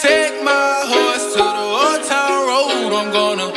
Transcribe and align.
take 0.00 0.42
my 0.44 0.84
horse 0.92 1.32
to 1.34 1.42
the 1.56 1.66
old 1.80 2.02
town 2.04 2.46
road. 2.46 2.92
I'm 2.92 3.10
gonna 3.12 3.48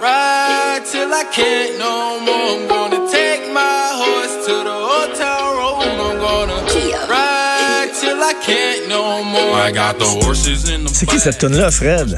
ride 0.00 0.82
till 0.90 1.12
I 1.12 1.24
can't 1.32 1.78
no 1.78 2.20
more. 2.20 2.48
I'm 2.54 2.68
gonna 2.68 3.10
take 3.10 3.52
my 3.52 3.90
horse 4.00 4.46
to 4.46 4.54
the 4.68 4.76
old 4.92 5.14
town 5.16 5.56
road. 5.58 5.82
I'm 6.06 6.18
gonna 6.18 6.58
ride 7.08 7.90
till 8.00 8.22
I 8.22 8.34
can't 8.46 8.88
no 8.88 9.24
more. 9.24 9.54
I 9.54 9.72
got 9.72 9.98
the 9.98 10.06
horses 10.24 10.70
in 10.70 10.84
the 10.84 10.90
C'est 10.94 11.06
qui 11.06 11.18
cette 11.18 11.38
tune-là, 11.38 11.70
Fred? 11.70 12.16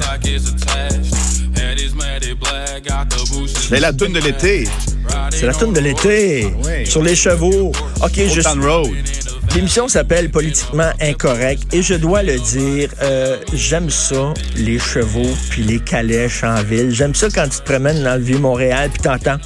C'est 3.69 3.81
la 3.81 3.93
tune 3.93 4.13
de 4.13 4.21
l'été. 4.21 4.69
C'est 5.31 5.47
la 5.47 5.55
tune 5.55 5.73
de 5.73 5.81
l'été. 5.81 6.53
Oui. 6.65 6.87
Sur 6.87 7.03
les 7.03 7.15
chevaux. 7.15 7.73
OK, 8.03 8.13
je 8.17 8.41
Old 8.41 8.43
Town. 8.43 8.65
Road. 8.65 9.20
L'émission 9.55 9.89
s'appelle 9.89 10.31
Politiquement 10.31 10.91
Incorrect 11.01 11.75
et 11.75 11.83
je 11.83 11.95
dois 11.95 12.23
le 12.23 12.39
dire, 12.39 12.89
euh, 13.03 13.37
j'aime 13.53 13.91
ça, 13.91 14.33
les 14.55 14.79
chevaux 14.79 15.35
puis 15.51 15.63
les 15.65 15.81
calèches 15.81 16.45
en 16.45 16.63
ville. 16.63 16.91
J'aime 16.93 17.17
ça 17.17 17.29
quand 17.35 17.49
tu 17.49 17.59
te 17.59 17.65
promènes 17.65 18.03
dans 18.03 18.15
le 18.15 18.23
Vieux-Montréal 18.23 18.91
puis 18.91 19.03
t'entends... 19.03 19.39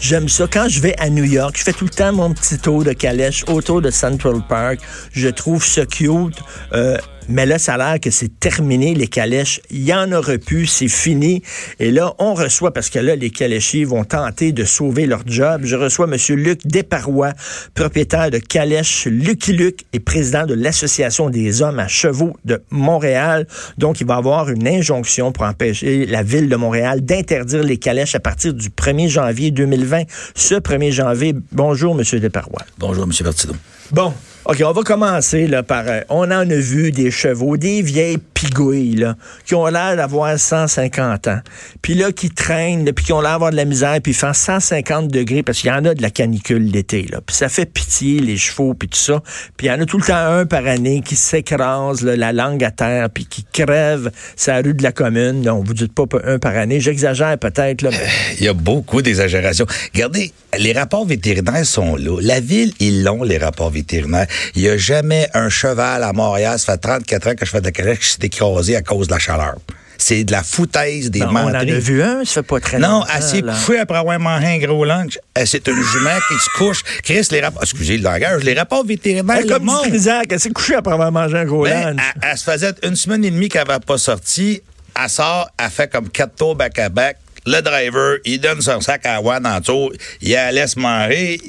J'aime 0.00 0.28
ça. 0.28 0.46
Quand 0.50 0.68
je 0.68 0.80
vais 0.80 0.94
à 0.98 1.10
New 1.10 1.24
York, 1.24 1.56
je 1.58 1.64
fais 1.64 1.72
tout 1.72 1.84
le 1.84 1.90
temps 1.90 2.12
mon 2.12 2.32
petit 2.32 2.56
tour 2.58 2.84
de 2.84 2.92
calèche 2.92 3.44
autour 3.48 3.82
de 3.82 3.90
Central 3.90 4.40
Park. 4.48 4.78
Je 5.12 5.28
trouve 5.28 5.64
ça 5.64 5.84
cute. 5.84 6.38
Euh, 6.72 6.96
mais 7.28 7.46
là, 7.46 7.58
ça 7.58 7.74
a 7.74 7.76
l'air 7.76 8.00
que 8.00 8.10
c'est 8.10 8.40
terminé, 8.40 8.94
les 8.94 9.06
calèches. 9.06 9.60
Il 9.70 9.84
y 9.84 9.92
en 9.92 10.10
aurait 10.12 10.38
plus, 10.38 10.66
c'est 10.66 10.88
fini. 10.88 11.42
Et 11.78 11.90
là, 11.90 12.14
on 12.18 12.34
reçoit, 12.34 12.72
parce 12.72 12.88
que 12.88 12.98
là, 12.98 13.16
les 13.16 13.30
caléchiers 13.30 13.84
vont 13.84 14.04
tenter 14.04 14.52
de 14.52 14.64
sauver 14.64 15.06
leur 15.06 15.22
job. 15.26 15.62
Je 15.64 15.76
reçois 15.76 16.06
M. 16.06 16.16
Luc 16.36 16.66
Desparois, 16.66 17.32
propriétaire 17.74 18.30
de 18.30 18.38
Calèche 18.38 19.06
Lucky 19.06 19.52
Luc 19.52 19.80
et 19.92 20.00
président 20.00 20.46
de 20.46 20.54
l'Association 20.54 21.28
des 21.28 21.60
hommes 21.60 21.78
à 21.78 21.88
chevaux 21.88 22.36
de 22.44 22.62
Montréal. 22.70 23.46
Donc, 23.76 24.00
il 24.00 24.06
va 24.06 24.16
avoir 24.16 24.48
une 24.48 24.66
injonction 24.66 25.30
pour 25.30 25.44
empêcher 25.44 26.06
la 26.06 26.22
ville 26.22 26.48
de 26.48 26.56
Montréal 26.56 27.02
d'interdire 27.02 27.62
les 27.62 27.76
calèches 27.76 28.14
à 28.14 28.20
partir 28.20 28.54
du 28.54 28.70
1er 28.70 29.08
janvier 29.08 29.50
2020. 29.50 30.04
Ce 30.34 30.54
1er 30.54 30.92
janvier, 30.92 31.34
bonjour, 31.52 31.94
M. 31.98 32.20
Desparois. 32.20 32.62
Bonjour, 32.78 33.04
M. 33.04 33.12
Bertidon. 33.22 33.56
Bon, 33.90 34.12
OK, 34.50 34.62
on 34.64 34.72
va 34.72 34.82
commencer 34.82 35.46
là, 35.46 35.62
par... 35.62 35.86
euh, 35.88 36.00
on 36.08 36.22
en 36.22 36.48
a 36.48 36.56
vu 36.56 36.90
des 36.90 37.10
chevaux, 37.10 37.58
des 37.58 37.82
vieilles 37.82 38.16
pigouilles, 38.16 38.94
là, 38.94 39.14
qui 39.44 39.54
ont 39.54 39.66
l'air 39.66 39.94
d'avoir 39.94 40.38
150 40.38 41.28
ans. 41.28 41.40
Puis 41.82 41.92
là, 41.92 42.12
qui 42.12 42.30
traînent, 42.30 42.86
là, 42.86 42.94
puis 42.94 43.04
qui 43.04 43.12
ont 43.12 43.20
l'air 43.20 43.32
d'avoir 43.32 43.50
de 43.50 43.56
la 43.56 43.66
misère, 43.66 43.98
puis 44.02 44.12
ils 44.12 44.14
font 44.14 44.32
150 44.32 45.08
degrés, 45.08 45.42
parce 45.42 45.58
qu'il 45.58 45.68
y 45.68 45.72
en 45.74 45.84
a 45.84 45.92
de 45.92 46.00
la 46.00 46.08
canicule 46.08 46.62
l'été, 46.62 47.06
là. 47.12 47.20
Puis 47.20 47.36
ça 47.36 47.50
fait 47.50 47.66
pitié, 47.66 48.20
les 48.20 48.38
chevaux, 48.38 48.72
puis 48.72 48.88
tout 48.88 48.98
ça. 48.98 49.22
Puis 49.58 49.66
il 49.66 49.70
y 49.70 49.70
en 49.70 49.82
a 49.82 49.84
tout 49.84 49.98
le 49.98 50.04
temps 50.04 50.16
un 50.16 50.46
par 50.46 50.66
année 50.66 51.02
qui 51.04 51.14
s'écrase, 51.14 52.02
la 52.02 52.32
langue 52.32 52.64
à 52.64 52.70
terre, 52.70 53.10
puis 53.10 53.26
qui 53.26 53.44
crève 53.52 54.10
sa 54.34 54.62
rue 54.62 54.72
de 54.72 54.82
la 54.82 54.92
commune. 54.92 55.42
Donc, 55.42 55.66
vous 55.66 55.74
dites 55.74 55.92
pas 55.92 56.04
un 56.24 56.38
par 56.38 56.56
année. 56.56 56.80
J'exagère 56.80 57.36
peut-être, 57.36 57.82
là. 57.82 57.90
Il 58.38 58.46
y 58.46 58.48
a 58.48 58.54
beaucoup 58.54 59.02
d'exagérations. 59.02 59.66
Regardez, 59.92 60.32
les 60.58 60.72
rapports 60.72 61.04
vétérinaires 61.04 61.66
sont 61.66 61.96
là. 61.96 62.18
La 62.22 62.40
ville, 62.40 62.72
ils 62.80 63.04
l'ont, 63.04 63.22
les 63.22 63.36
rapports 63.36 63.70
vétérinaires. 63.70 64.26
Il 64.54 64.62
n'y 64.62 64.68
a 64.68 64.76
jamais 64.76 65.28
un 65.34 65.48
cheval 65.48 66.02
à 66.02 66.12
Montréal, 66.12 66.58
ça 66.58 66.72
fait 66.72 66.78
34 66.78 67.26
ans 67.28 67.34
que 67.34 67.44
je 67.46 67.50
fais 67.50 67.60
de 67.60 67.66
la 67.66 67.72
calèche, 67.72 67.98
qui 68.00 68.08
s'est 68.08 68.18
écrasé 68.22 68.76
à 68.76 68.82
cause 68.82 69.06
de 69.08 69.12
la 69.12 69.18
chaleur. 69.18 69.54
C'est 70.00 70.22
de 70.22 70.30
la 70.30 70.44
foutaise 70.44 71.10
des 71.10 71.18
Non, 71.18 71.30
on 71.34 71.36
en 71.48 71.54
a 71.54 71.64
vu 71.64 72.02
un, 72.04 72.24
ça 72.24 72.34
fait 72.34 72.42
pas 72.44 72.60
très 72.60 72.78
Non, 72.78 73.00
longtemps, 73.00 73.06
elle 73.16 73.22
s'est 73.22 73.42
couchée 73.42 73.78
après 73.80 73.98
avoir 73.98 74.20
mangé 74.20 74.46
un 74.46 74.58
gros 74.58 74.84
lunch. 74.84 75.18
Elle, 75.34 75.44
C'est 75.48 75.66
une 75.66 75.74
jument 75.82 76.16
qui 76.28 76.34
se 76.38 76.50
couche. 76.56 76.82
Chris, 77.02 77.26
les 77.32 77.40
rapports, 77.40 77.62
excusez 77.64 77.96
le 77.98 78.04
langage, 78.04 78.44
les 78.44 78.54
rapports 78.54 78.84
vétérinaires, 78.86 79.38
Elle, 79.40 79.48
le 79.48 79.54
comme 79.54 79.64
monde. 79.64 79.82
Trisac, 79.88 80.26
elle 80.30 80.38
s'est 80.38 80.50
couchée 80.50 80.76
après 80.76 80.92
avoir 80.92 81.10
mangé 81.10 81.36
un 81.38 81.44
gros 81.44 81.64
Ben, 81.64 81.96
lunch. 81.96 82.00
elle, 82.22 82.28
elle 82.30 82.38
se 82.38 82.44
faisait 82.44 82.74
une 82.84 82.94
semaine 82.94 83.24
et 83.24 83.30
demie 83.32 83.48
qu'elle 83.48 83.66
n'avait 83.66 83.80
pas 83.84 83.98
sorti. 83.98 84.62
Elle 85.02 85.08
sort, 85.10 85.48
elle 85.58 85.68
fait 85.70 85.90
comme 85.90 86.08
quatre 86.08 86.36
tours 86.36 86.54
back-à-back. 86.54 87.16
Le 87.44 87.60
driver, 87.60 88.18
il 88.24 88.40
donne 88.40 88.60
son 88.60 88.80
sac 88.80 89.04
à 89.04 89.20
One 89.20 89.46
en 89.48 89.60
tour. 89.60 89.90
Il 90.20 90.30
la 90.30 90.52
laisse 90.52 90.76
manger. 90.76 91.40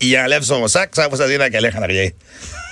Il 0.00 0.16
enlève 0.18 0.42
son 0.42 0.66
sac. 0.68 0.90
Ça 0.94 1.08
va 1.08 1.16
s'asseoir 1.16 1.38
dans 1.38 1.44
la 1.44 1.50
calèche 1.50 1.74
en 1.74 1.82
arrière. 1.82 2.10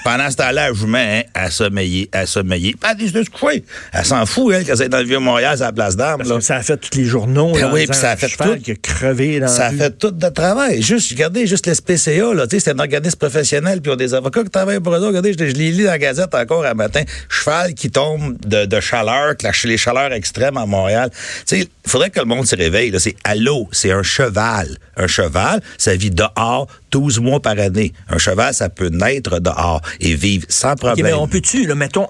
Pendant 0.05 0.31
ce 0.31 0.37
temps-là, 0.37 0.69
la 0.69 0.75
jument, 0.75 0.99
hein, 0.99 1.23
elle 1.33 1.51
sommeillait, 1.51 2.11
elle 2.13 2.27
sommeillait. 2.27 2.75
Pas 2.79 2.95
dit 2.95 3.11
de 3.11 3.23
se 3.23 3.31
coucher. 3.31 3.65
Elle 3.91 4.05
s'en 4.05 4.27
fout, 4.27 4.53
elle, 4.55 4.63
qu'elle 4.63 4.83
est 4.83 4.89
dans 4.91 4.99
le 4.99 5.05
Vieux-Montréal, 5.05 5.57
c'est 5.57 5.65
la 5.65 5.73
place 5.73 5.97
d'armes. 5.97 6.19
Parce 6.19 6.29
là. 6.29 6.37
que 6.37 6.43
ça 6.43 6.57
a 6.57 6.63
fait 6.63 6.77
tous 6.77 6.99
les 6.99 7.07
journaux. 7.07 7.53
Ben 7.55 7.63
là, 7.63 7.71
oui, 7.73 7.87
puis 7.87 7.97
ça 7.97 8.11
a 8.11 8.17
fait 8.17 8.29
cheval 8.29 8.59
tout. 8.59 8.63
qui 8.65 8.73
a 8.73 8.75
crevé 8.75 9.41
dans 9.41 9.49
Ça 9.49 9.69
a 9.69 9.73
fait 9.73 9.99
tout 9.99 10.11
de 10.11 10.29
travail. 10.29 10.83
Juste, 10.83 11.11
regardez, 11.11 11.47
juste 11.47 11.67
l'SPCA, 11.67 12.35
là, 12.35 12.47
tu 12.47 12.57
sais, 12.57 12.61
c'est 12.61 12.73
un 12.73 12.79
organisme 12.81 13.17
professionnel, 13.17 13.81
puis 13.81 13.91
on 13.91 13.95
a 13.95 13.97
des 13.97 14.13
avocats 14.13 14.43
qui 14.43 14.51
travaillent 14.51 14.81
pour 14.81 14.93
eux 14.93 14.99
autres. 14.99 15.07
Regardez, 15.07 15.33
je, 15.33 15.39
je 15.39 15.55
les 15.55 15.73
lis 15.73 15.85
dans 15.85 15.91
la 15.93 15.99
Gazette 15.99 16.35
encore 16.35 16.67
un 16.67 16.75
matin. 16.75 17.03
Cheval 17.31 17.73
qui 17.73 17.91
tombe 17.91 18.37
de, 18.47 18.67
de 18.67 18.81
chaleur, 18.81 19.33
les 19.65 19.79
chaleurs 19.79 20.13
extrêmes 20.13 20.59
à 20.59 20.67
Montréal. 20.67 21.09
Tu 21.11 21.19
sais, 21.47 21.61
il 21.61 21.91
faudrait 21.91 22.11
que 22.11 22.19
le 22.21 22.27
monde 22.27 22.47
se 22.47 22.57
réveille, 22.57 22.91
là. 22.91 22.99
C'est 22.99 23.17
allô, 23.25 23.69
c'est 23.73 23.91
un 23.91 24.03
cheval. 24.03 24.77
Un 24.99 25.07
cheval, 25.07 25.63
ça 25.79 25.97
vit 25.97 26.11
dehors 26.11 26.69
12 26.95 27.19
mois 27.19 27.41
par 27.41 27.59
année. 27.59 27.93
Un 28.09 28.19
cheval, 28.19 28.55
ça 28.55 28.69
peut 28.69 28.89
naître 28.89 29.41
dehors 29.41 29.81
et 29.99 30.15
vivre 30.15 30.47
sans 30.49 30.77
problème. 30.77 31.05
mais 31.05 31.13
on 31.13 31.27
peut-tu, 31.27 31.67
mettons, 31.75 32.07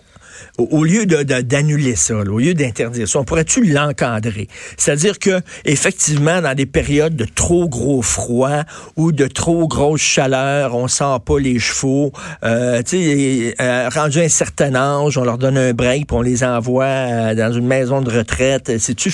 au, 0.59 0.85
lieu 0.85 1.07
d'annuler 1.07 1.97
ça, 1.97 2.15
là, 2.15 2.31
au 2.31 2.39
lieu 2.39 2.55
d'interdire 2.55 3.09
ça, 3.09 3.19
on 3.19 3.25
pourrait-tu 3.25 3.65
l'encadrer? 3.65 4.49
C'est-à-dire 4.77 5.19
que, 5.19 5.41
effectivement, 5.65 6.41
dans 6.41 6.55
des 6.55 6.67
périodes 6.67 7.17
de 7.17 7.25
trop 7.25 7.69
gros 7.69 8.03
froid 8.03 8.63
ou 8.97 9.13
de 9.13 9.27
trop 9.27 9.67
grosse 9.67 10.01
chaleur, 10.01 10.75
on 10.75 10.87
sent 10.87 11.19
pas 11.25 11.39
les 11.39 11.59
chevaux. 11.59 12.13
Euh, 12.45 12.83
tu 12.83 12.99
sais, 12.99 13.55
euh, 13.61 13.89
rendu 13.89 14.21
à 14.21 14.23
un 14.23 14.29
certain 14.29 14.75
âge, 14.75 15.19
on 15.19 15.25
leur 15.25 15.39
donne 15.39 15.59
un 15.59 15.73
break 15.73 16.07
puis 16.07 16.17
on 16.17 16.23
les 16.23 16.45
envoie 16.45 16.85
euh, 16.85 17.35
dans 17.35 17.53
une 17.53 17.67
maison 17.67 18.01
de 18.01 18.11
retraite. 18.11 18.79
C'est-tu 18.79 19.13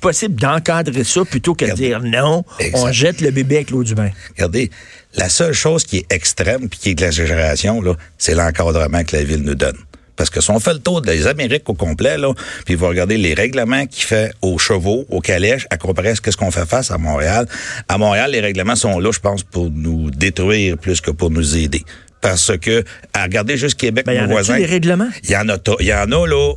possible 0.00 0.40
d'encadrer 0.40 1.04
ça 1.04 1.24
plutôt 1.24 1.54
que 1.54 1.64
de 1.64 1.72
dire 1.72 2.00
non, 2.02 2.44
on 2.74 2.92
jette 2.92 3.20
le 3.20 3.30
bébé 3.30 3.56
avec 3.56 3.70
l'eau 3.70 3.82
du 3.82 3.94
bain? 3.94 4.10
Regardez, 4.36 4.70
la 5.18 5.28
seule 5.28 5.52
chose 5.52 5.84
qui 5.84 5.98
est 5.98 6.12
extrême 6.12 6.68
puis 6.68 6.78
qui 6.78 6.90
est 6.90 6.94
de 6.94 7.02
l'exagération, 7.02 7.82
là, 7.82 7.94
c'est 8.18 8.34
l'encadrement 8.34 9.04
que 9.04 9.16
la 9.16 9.24
ville 9.24 9.42
nous 9.42 9.54
donne. 9.54 9.76
Parce 10.16 10.30
que 10.30 10.40
si 10.40 10.50
on 10.50 10.58
fait 10.58 10.72
le 10.72 10.80
tour 10.80 11.00
des 11.00 11.26
Amériques 11.28 11.68
au 11.68 11.74
complet, 11.74 12.18
là, 12.18 12.32
puis 12.64 12.74
vous 12.74 12.86
regardez 12.88 13.16
les 13.16 13.34
règlements 13.34 13.86
qu'il 13.86 14.02
fait 14.04 14.32
aux 14.42 14.58
chevaux, 14.58 15.06
aux 15.10 15.20
calèches, 15.20 15.66
à 15.70 15.76
comparer 15.76 16.10
à 16.10 16.14
ce 16.16 16.36
qu'on 16.36 16.50
fait 16.50 16.66
face 16.66 16.90
à 16.90 16.98
Montréal? 16.98 17.46
À 17.88 17.98
Montréal, 17.98 18.32
les 18.32 18.40
règlements 18.40 18.74
sont 18.74 18.98
là, 18.98 19.10
je 19.12 19.20
pense, 19.20 19.44
pour 19.44 19.70
nous 19.70 20.10
détruire 20.10 20.76
plus 20.76 21.00
que 21.00 21.12
pour 21.12 21.30
nous 21.30 21.56
aider. 21.56 21.84
Parce 22.20 22.56
que, 22.58 22.82
à 23.12 23.22
regarder 23.24 23.56
juste 23.56 23.78
Québec, 23.78 24.06
Ben, 24.06 24.22
nos 24.22 24.28
voisins. 24.32 24.56
des 24.56 24.66
règlements? 24.66 25.08
Il 25.22 25.30
y 25.30 25.36
en 25.36 25.48
a, 25.48 25.56
il 25.78 25.86
y 25.86 25.94
en 25.94 26.10
a, 26.10 26.26
là. 26.26 26.52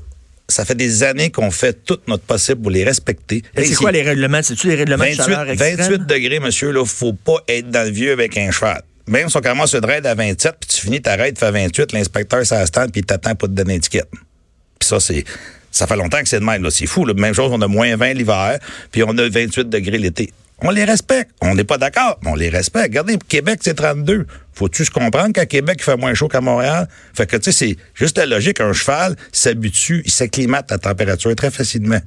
Ça 0.48 0.66
fait 0.66 0.76
des 0.76 1.04
années 1.04 1.32
qu'on 1.32 1.52
fait 1.52 1.86
tout 1.86 2.00
notre 2.08 2.24
possible 2.24 2.62
pour 2.62 2.72
les 2.72 2.84
respecter. 2.84 3.42
C'est 3.56 3.76
quoi 3.76 3.92
les 3.92 4.02
règlements? 4.02 4.42
C'est-tu 4.44 4.68
les 4.68 4.76
règlements 4.76 5.06
de 5.06 5.12
chaleur 5.12 5.46
28, 5.46 5.52
extrême? 5.64 5.78
28 5.78 6.06
degrés, 6.08 6.40
monsieur, 6.40 6.72
là, 6.72 6.86
faut 6.86 7.14
pas 7.14 7.38
être 7.48 7.70
dans 7.70 7.86
le 7.86 7.92
vieux 7.92 8.12
avec 8.12 8.38
un 8.38 8.52
cheval. 8.52 8.82
Même 9.08 9.30
si 9.30 9.38
on 9.38 9.42
commence 9.42 9.74
le 9.74 9.86
raid 9.86 10.06
à 10.06 10.14
27, 10.14 10.56
puis 10.60 10.70
tu 10.70 10.82
finis 10.82 11.02
ta 11.02 11.16
raid, 11.16 11.38
fait 11.38 11.52
28, 11.52 11.94
l'inspecteur 11.94 12.46
stand, 12.46 12.92
puis 12.92 13.02
il 13.02 13.06
t'attend 13.06 13.36
pour 13.36 13.48
te 13.48 13.54
donner 13.54 13.74
une 13.74 13.78
étiquette. 13.78 14.10
Puis 14.12 14.88
ça, 14.88 15.00
c'est. 15.00 15.24
Ça 15.72 15.88
fait 15.88 15.96
longtemps 15.96 16.22
que 16.22 16.28
c'est 16.28 16.40
de 16.40 16.46
même, 16.46 16.64
là. 16.64 16.70
C'est 16.70 16.86
fou, 16.86 17.06
là. 17.06 17.14
Même 17.14 17.34
chose, 17.34 17.50
on 17.54 17.62
a 17.62 17.68
moins 17.68 17.96
20 17.96 18.14
l'hiver, 18.14 18.60
puis 18.92 19.04
on 19.04 19.18
a 19.18 19.30
28 19.30 19.70
degrés 19.70 19.98
l'été. 19.98 20.34
On 20.60 20.70
les 20.70 20.84
respecte. 20.84 21.32
On 21.42 21.56
n'est 21.56 21.64
pas 21.64 21.78
d'accord, 21.78 22.20
mais 22.24 22.30
on 22.30 22.36
les 22.36 22.50
respecte. 22.50 22.88
Regardez, 22.88 23.18
Québec, 23.28 23.60
c'est 23.64 23.74
32. 23.74 24.28
Faut-tu 24.54 24.86
se 24.86 24.92
comprendre 24.92 25.34
qu'à 25.34 25.46
Québec, 25.46 25.78
il 25.80 25.84
fait 25.84 25.98
moins 25.98 26.14
chaud 26.14 26.28
qu'à 26.28 26.42
Montréal? 26.42 26.88
Fait 27.14 27.26
que, 27.26 27.38
tu 27.38 27.52
sais, 27.52 27.68
c'est 27.68 27.78
juste 27.94 28.18
la 28.18 28.26
logique. 28.26 28.60
Un 28.60 28.74
cheval 28.74 29.16
s'habitue, 29.32 30.02
il 30.06 30.12
s'acclimate 30.12 30.72
à 30.72 30.76
la 30.76 30.80
température 30.80 31.36
très 31.36 31.52
facilement. 31.52 32.00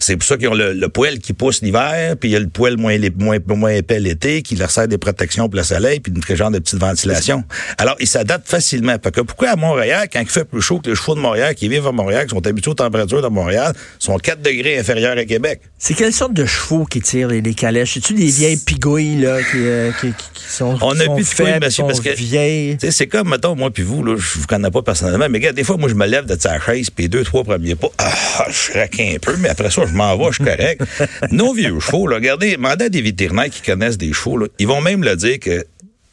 C'est 0.00 0.16
pour 0.16 0.26
ça 0.26 0.36
qu'ils 0.36 0.48
ont 0.48 0.54
le, 0.54 0.72
le 0.72 0.88
poêle 0.88 1.18
qui 1.18 1.32
pousse 1.32 1.62
l'hiver, 1.62 2.16
puis 2.18 2.30
il 2.30 2.32
y 2.32 2.36
a 2.36 2.40
le 2.40 2.48
poêle 2.48 2.76
moins, 2.76 2.96
moins, 3.18 3.38
moins 3.46 3.70
épais 3.70 4.00
l'été, 4.00 4.42
qui 4.42 4.56
leur 4.56 4.70
sert 4.70 4.88
des 4.88 4.98
protections 4.98 5.48
pour 5.48 5.56
le 5.56 5.62
soleil, 5.64 6.00
puis 6.00 6.12
une 6.14 6.36
genre 6.36 6.50
de 6.50 6.58
petite 6.58 6.78
ventilation. 6.80 7.44
Alors, 7.78 7.96
ils 8.00 8.06
s'adaptent 8.06 8.48
facilement. 8.48 8.98
Parce 8.98 9.14
que 9.14 9.20
pourquoi 9.20 9.50
à 9.50 9.56
Montréal, 9.56 10.08
quand 10.12 10.20
il 10.20 10.28
fait 10.28 10.44
plus 10.44 10.60
chaud 10.62 10.78
que 10.80 10.90
les 10.90 10.96
chevaux 10.96 11.14
de 11.14 11.20
Montréal 11.20 11.54
qui 11.54 11.68
vivent 11.68 11.86
à 11.86 11.92
Montréal, 11.92 12.26
qui 12.26 12.30
sont 12.34 12.46
habitués 12.46 12.70
aux 12.70 12.74
températures 12.74 13.22
de 13.22 13.28
Montréal, 13.28 13.72
sont 13.98 14.16
4 14.18 14.42
degrés 14.42 14.78
inférieurs 14.78 15.16
à 15.16 15.24
Québec? 15.24 15.60
C'est 15.78 15.94
quelle 15.94 16.12
sorte 16.12 16.32
de 16.34 16.46
chevaux 16.46 16.84
qui 16.84 17.00
tirent 17.00 17.28
les, 17.28 17.40
les 17.40 17.54
calèches? 17.54 17.94
C'est-tu 17.94 18.14
des 18.14 18.26
vieilles 18.26 18.56
pigouilles 18.56 19.20
là, 19.20 19.38
qui, 19.42 19.56
euh, 19.58 19.90
qui, 20.00 20.08
qui- 20.08 20.14
qui 20.34 20.44
sont, 20.52 20.76
On 20.80 20.92
qui 20.92 21.02
a 21.02 21.04
sont 21.04 21.14
plus 21.14 21.22
de 21.24 21.28
faibles, 21.28 21.64
monsieur, 21.66 21.84
parce 21.84 22.00
que- 22.00 22.14
vieilles? 22.14 22.76
C'est 22.90 23.06
comme, 23.06 23.30
mettons, 23.30 23.54
moi 23.56 23.70
puis 23.70 23.82
vous, 23.82 24.02
là, 24.04 24.16
je 24.16 24.38
vous 24.38 24.46
connais 24.46 24.70
pas 24.70 24.82
personnellement, 24.82 25.26
mais 25.28 25.38
regarde, 25.38 25.56
des 25.56 25.64
fois, 25.64 25.76
moi, 25.76 25.88
je 25.88 25.94
me 25.94 26.06
lève 26.06 26.26
de 26.26 26.36
sa 26.40 26.60
chaise, 26.60 26.90
puis 26.90 27.08
deux, 27.08 27.24
trois 27.24 27.44
premiers 27.44 27.74
pas, 27.74 27.88
ah, 27.98 28.46
je 28.50 28.78
raquais 28.78 29.14
un 29.16 29.18
peu, 29.18 29.36
mais 29.38 29.48
après 29.52 29.70
ça, 29.70 29.82
je 29.86 29.92
m'en 29.94 30.16
vais, 30.16 30.26
je 30.32 30.34
suis 30.34 30.44
correct. 30.44 30.82
Nos 31.30 31.54
vieux 31.54 31.78
chevaux, 31.80 32.06
là, 32.08 32.16
regardez, 32.16 32.56
demandez 32.56 32.86
à 32.86 32.88
des 32.88 33.02
vétérinaires 33.02 33.50
qui 33.50 33.62
connaissent 33.62 33.98
des 33.98 34.12
chevaux, 34.12 34.36
là, 34.38 34.46
ils 34.58 34.66
vont 34.66 34.80
même 34.80 35.02
le 35.04 35.14
dire 35.16 35.38
que 35.40 35.64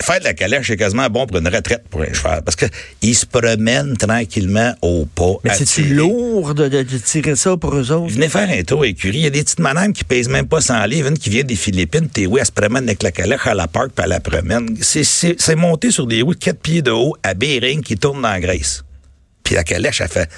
faire 0.02 0.20
de 0.20 0.24
la 0.24 0.34
calèche, 0.34 0.68
c'est 0.68 0.78
quasiment 0.78 1.10
bon 1.10 1.28
pour 1.28 1.40
une 1.40 1.48
retraite 1.50 1.84
pour 1.90 2.02
un 2.04 2.14
cheval, 2.14 2.42
parce 2.46 2.56
que 2.56 2.66
ils 3.02 3.14
se 3.16 3.26
promènent 3.26 3.98
tranquillement 3.98 4.74
au 4.82 5.06
pas. 5.14 5.34
Mais 5.44 5.54
c'est-tu 5.54 5.84
lourd 5.94 6.54
de, 6.56 6.70
de- 6.70 6.84
de 6.84 6.98
tirer 7.00 7.36
ça 7.36 7.58
pour 7.58 7.76
eux 7.76 7.92
autres? 7.92 8.14
Venez 8.14 8.30
faire 8.30 8.50
un 8.50 8.64
tour 8.64 8.84
à 8.84 8.86
l'écurie. 8.86 9.18
Il 9.18 9.24
y 9.24 9.28
a 9.28 9.30
des 9.30 9.44
petites 9.44 9.60
madames 9.60 9.92
qui 9.92 10.06
pèsent 10.06 10.30
même 10.30 10.48
pas 10.48 10.62
100 10.62 10.86
livres. 10.86 11.10
Une 11.10 11.18
qui 11.18 11.30
vient 11.30 11.44
des 11.44 11.58
Philippines, 11.58 12.08
t'es 12.08 12.28
oui, 12.28 12.40
elle 12.40 12.46
se 12.46 12.52
promène 12.54 12.86
avec 12.86 13.04
la 13.04 13.12
calèche 13.12 13.46
à 13.46 13.54
la 13.54 13.68
parc, 13.68 13.90
puis 13.90 14.04
elle 14.06 14.12
la 14.12 14.22
promène. 14.22 14.78
C'est 14.82 15.56
monté 15.58 15.92
sur 15.92 16.08
des 16.08 16.22
roues 16.22 16.34
de 16.34 16.40
4 16.40 16.60
pieds 16.62 16.82
de 16.82 16.92
haut 16.92 17.18
à 17.22 17.34
Bering 17.34 17.82
qui 17.82 17.98
tournent 17.98 18.22
dans 18.22 18.30
la 18.30 18.40
Grèce. 18.40 18.86
Puis 19.44 19.56
la 19.56 19.66
calèche, 19.66 20.00
elle 20.00 20.08
fait 20.08 20.30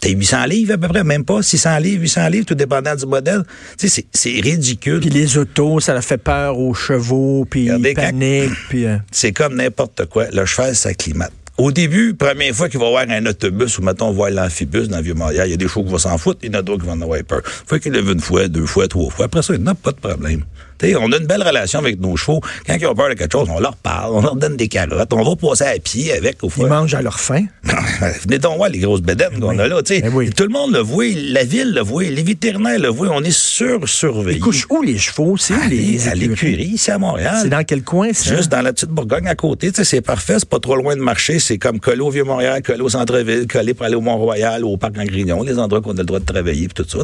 T'as 0.00 0.10
800 0.10 0.44
livres 0.46 0.74
à 0.74 0.78
peu 0.78 0.88
près, 0.88 1.04
même 1.04 1.24
pas 1.24 1.42
600 1.42 1.78
livres, 1.78 2.02
800 2.02 2.28
livres, 2.28 2.46
tout 2.46 2.54
dépendant 2.54 2.94
du 2.94 3.06
modèle. 3.06 3.42
Tu 3.78 3.88
sais, 3.88 4.04
c'est 4.12 4.40
ridicule. 4.40 5.00
Puis 5.00 5.10
les 5.10 5.36
autos, 5.38 5.80
ça 5.80 5.92
leur 5.92 6.04
fait 6.04 6.18
peur 6.18 6.58
aux 6.58 6.74
chevaux, 6.74 7.46
puis 7.48 7.66
ils 7.66 7.94
paniquent. 7.94 8.50
Puis, 8.68 8.84
euh, 8.86 8.96
C'est 9.10 9.32
comme 9.32 9.56
n'importe 9.56 10.06
quoi. 10.06 10.26
Le 10.32 10.44
cheval 10.44 10.76
s'acclimate. 10.76 11.32
Au 11.58 11.72
début, 11.72 12.14
première 12.14 12.54
fois 12.54 12.68
qu'il 12.68 12.78
va 12.78 12.88
voir 12.88 13.04
un 13.08 13.26
autobus 13.26 13.78
ou, 13.78 13.82
mettons, 13.82 14.12
voir 14.12 14.30
l'amphibus 14.30 14.88
dans 14.88 14.98
le 14.98 15.02
Vieux-Montréal, 15.02 15.48
il 15.48 15.50
y 15.50 15.54
a 15.54 15.56
des 15.56 15.66
chevaux 15.66 15.82
qui 15.82 15.90
vont 15.90 15.98
s'en 15.98 16.16
foutre, 16.16 16.38
il 16.44 16.52
y 16.52 16.56
en 16.56 16.60
a 16.60 16.62
d'autres 16.62 16.82
qui 16.82 16.86
vont 16.86 16.92
en 16.92 17.00
avoir 17.00 17.18
peur. 17.24 17.42
Faut 17.44 17.78
qu'il 17.80 17.92
le 17.92 18.12
une 18.12 18.20
fois, 18.20 18.46
deux 18.46 18.64
fois, 18.64 18.86
trois 18.86 19.10
fois. 19.10 19.24
Après 19.24 19.42
ça, 19.42 19.54
il 19.54 19.62
n'a 19.64 19.74
pas 19.74 19.90
de 19.90 19.96
problème 19.96 20.44
on 20.96 21.12
a 21.12 21.16
une 21.16 21.26
belle 21.26 21.42
relation 21.42 21.78
avec 21.78 22.00
nos 22.00 22.16
chevaux. 22.16 22.40
Quand 22.66 22.76
ils 22.80 22.86
ont 22.86 22.94
peur 22.94 23.08
de 23.08 23.14
quelque 23.14 23.32
chose, 23.32 23.48
on 23.50 23.60
leur 23.60 23.76
parle, 23.76 24.12
on 24.14 24.20
leur 24.20 24.36
donne 24.36 24.56
des 24.56 24.68
carottes, 24.68 25.12
on 25.12 25.22
va 25.22 25.36
passer 25.36 25.64
à 25.64 25.78
pied 25.78 26.12
avec. 26.12 26.42
Au 26.42 26.50
ils 26.56 26.66
mangent 26.66 26.94
à 26.94 27.02
leur 27.02 27.18
faim. 27.18 27.44
Venez 28.24 28.38
donc 28.38 28.56
voir 28.56 28.68
les 28.68 28.78
grosses 28.78 29.02
bédaines 29.02 29.40
qu'on 29.40 29.58
a 29.58 29.66
là. 29.66 29.80
Ben 29.82 30.30
Tout 30.36 30.44
le 30.44 30.48
monde 30.50 30.72
le 30.72 30.80
voit, 30.80 31.04
la 31.14 31.44
ville 31.44 31.72
le 31.74 31.80
voit, 31.80 32.04
les 32.04 32.22
vétérinaires 32.22 32.78
le 32.78 32.88
voient, 32.88 33.08
on 33.12 33.22
est 33.22 33.36
sur-surveillés. 33.36 34.38
Ils 34.38 34.42
couchent 34.42 34.66
où 34.70 34.82
les 34.82 34.98
chevaux? 34.98 35.36
C'est 35.36 35.54
les 35.68 36.08
À 36.08 36.14
l'écurie, 36.14 36.64
ici 36.64 36.90
à 36.90 36.98
Montréal. 36.98 37.38
C'est 37.42 37.48
dans 37.48 37.64
quel 37.64 37.82
coin, 37.82 38.12
ça? 38.12 38.36
Juste 38.36 38.50
dans 38.50 38.62
la 38.62 38.72
petite 38.72 38.90
Bourgogne 38.90 39.26
à 39.26 39.34
côté. 39.34 39.70
C'est 39.74 40.00
parfait, 40.00 40.36
c'est 40.38 40.48
pas 40.48 40.60
trop 40.60 40.76
loin 40.76 40.94
de 40.96 41.00
marcher. 41.00 41.38
C'est 41.48 41.56
comme 41.56 41.80
coller 41.80 42.02
au 42.02 42.10
Vieux-Montréal, 42.10 42.60
coller 42.60 42.82
au 42.82 42.90
centre-ville, 42.90 43.46
coller 43.46 43.72
pour 43.72 43.86
aller 43.86 43.94
au 43.94 44.02
Mont-Royal, 44.02 44.66
au 44.66 44.76
Parc 44.76 44.92
Grignon, 44.92 45.42
les 45.42 45.58
endroits 45.58 45.80
qu'on 45.80 45.92
a 45.92 46.00
le 46.00 46.04
droit 46.04 46.20
de 46.20 46.26
travailler, 46.26 46.68
tout 46.68 46.84
ça. 46.86 46.98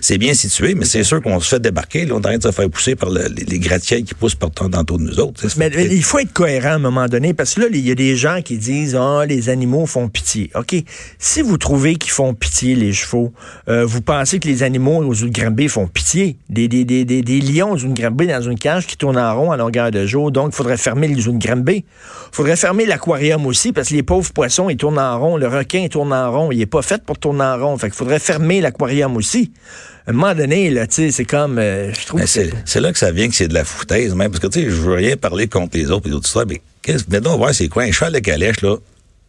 C'est 0.00 0.18
bien 0.18 0.34
situé, 0.34 0.76
mais 0.76 0.84
c'est 0.84 1.02
sûr 1.02 1.20
qu'on 1.20 1.40
se 1.40 1.48
fait 1.48 1.60
débarquer. 1.60 2.06
On 2.06 2.10
est 2.10 2.12
en 2.12 2.20
train 2.20 2.38
de 2.38 2.42
se 2.44 2.52
faire 2.52 2.70
pousser 2.70 2.94
par 2.94 3.10
les, 3.10 3.28
les 3.28 4.04
qui 4.04 4.14
poussent 4.14 4.36
partout 4.36 4.68
dans 4.68 4.84
de 4.84 5.02
nous 5.02 5.18
autres. 5.18 5.44
Mais, 5.56 5.68
il 5.90 6.04
faut 6.04 6.20
être 6.20 6.32
cohérent 6.32 6.68
à 6.68 6.74
un 6.74 6.78
moment 6.78 7.08
donné, 7.08 7.34
parce 7.34 7.54
que 7.54 7.62
là, 7.62 7.66
il 7.72 7.84
y 7.84 7.90
a 7.90 7.96
des 7.96 8.14
gens 8.14 8.40
qui 8.40 8.56
disent 8.56 8.94
Ah, 8.94 9.24
les 9.26 9.48
animaux 9.48 9.86
font 9.86 10.08
pitié. 10.08 10.48
OK. 10.54 10.76
Si 11.18 11.42
vous 11.42 11.58
trouvez 11.58 11.96
qu'ils 11.96 12.12
font 12.12 12.34
pitié, 12.34 12.76
les 12.76 12.92
chevaux, 12.92 13.32
euh, 13.68 13.84
vous 13.84 14.00
pensez 14.00 14.38
que 14.38 14.46
les 14.46 14.62
animaux 14.62 15.02
aux 15.02 15.26
Granby 15.28 15.66
font 15.66 15.88
pitié? 15.88 16.36
Des, 16.48 16.68
des, 16.68 17.40
lions 17.40 17.72
aux 17.72 17.78
Granby 17.78 18.28
dans 18.28 18.42
une 18.42 18.60
cage 18.60 18.86
qui 18.86 18.96
tourne 18.96 19.18
en 19.18 19.36
rond 19.36 19.50
à 19.50 19.56
longueur 19.56 19.90
de 19.90 20.06
jour, 20.06 20.30
donc 20.30 20.50
il 20.52 20.54
faudrait 20.54 20.76
fermer 20.76 21.08
les 21.08 21.24
Granby. 21.26 21.78
Il 21.78 21.84
faudrait 22.30 22.54
fermer 22.54 22.86
l'aquarium 22.86 23.44
aussi, 23.46 23.55
parce 23.72 23.88
que 23.88 23.94
les 23.94 24.02
pauvres 24.02 24.32
poissons, 24.32 24.68
ils 24.70 24.76
tournent 24.76 24.98
en 24.98 25.18
rond. 25.18 25.36
Le 25.36 25.48
requin, 25.48 25.80
il 25.80 25.88
tourne 25.88 26.12
en 26.12 26.30
rond. 26.30 26.52
Il 26.52 26.58
n'est 26.58 26.66
pas 26.66 26.82
fait 26.82 27.02
pour 27.02 27.18
tourner 27.18 27.44
en 27.44 27.58
rond. 27.58 27.78
Fait 27.78 27.88
qu'il 27.88 27.96
faudrait 27.96 28.18
fermer 28.18 28.60
l'aquarium 28.60 29.16
aussi 29.16 29.52
à 30.06 30.10
un 30.10 30.12
moment 30.12 30.34
donné, 30.34 30.70
là, 30.70 30.86
tu 30.86 30.94
sais, 30.94 31.10
c'est 31.10 31.24
comme, 31.24 31.58
euh, 31.58 31.92
je 31.92 32.06
trouve 32.06 32.24
c'est 32.26 32.80
là 32.80 32.92
que 32.92 32.98
ça 32.98 33.10
vient 33.10 33.28
que 33.28 33.34
c'est 33.34 33.48
de 33.48 33.54
la 33.54 33.64
foutaise, 33.64 34.14
même, 34.14 34.30
parce 34.30 34.40
que, 34.40 34.46
tu 34.46 34.62
sais, 34.62 34.70
je 34.70 34.76
veux 34.76 34.94
rien 34.94 35.16
parler 35.16 35.48
contre 35.48 35.76
les 35.76 35.90
autres 35.90 36.06
et 36.06 36.10
d'autres 36.10 36.26
histoires, 36.26 36.46
mais 36.48 36.60
qu'est-ce, 36.80 37.04
mettons, 37.10 37.36
voir, 37.36 37.52
c'est 37.52 37.66
quoi, 37.66 37.82
un 37.82 37.90
cheval 37.90 38.12
de 38.12 38.20
calèche, 38.20 38.60
là, 38.62 38.76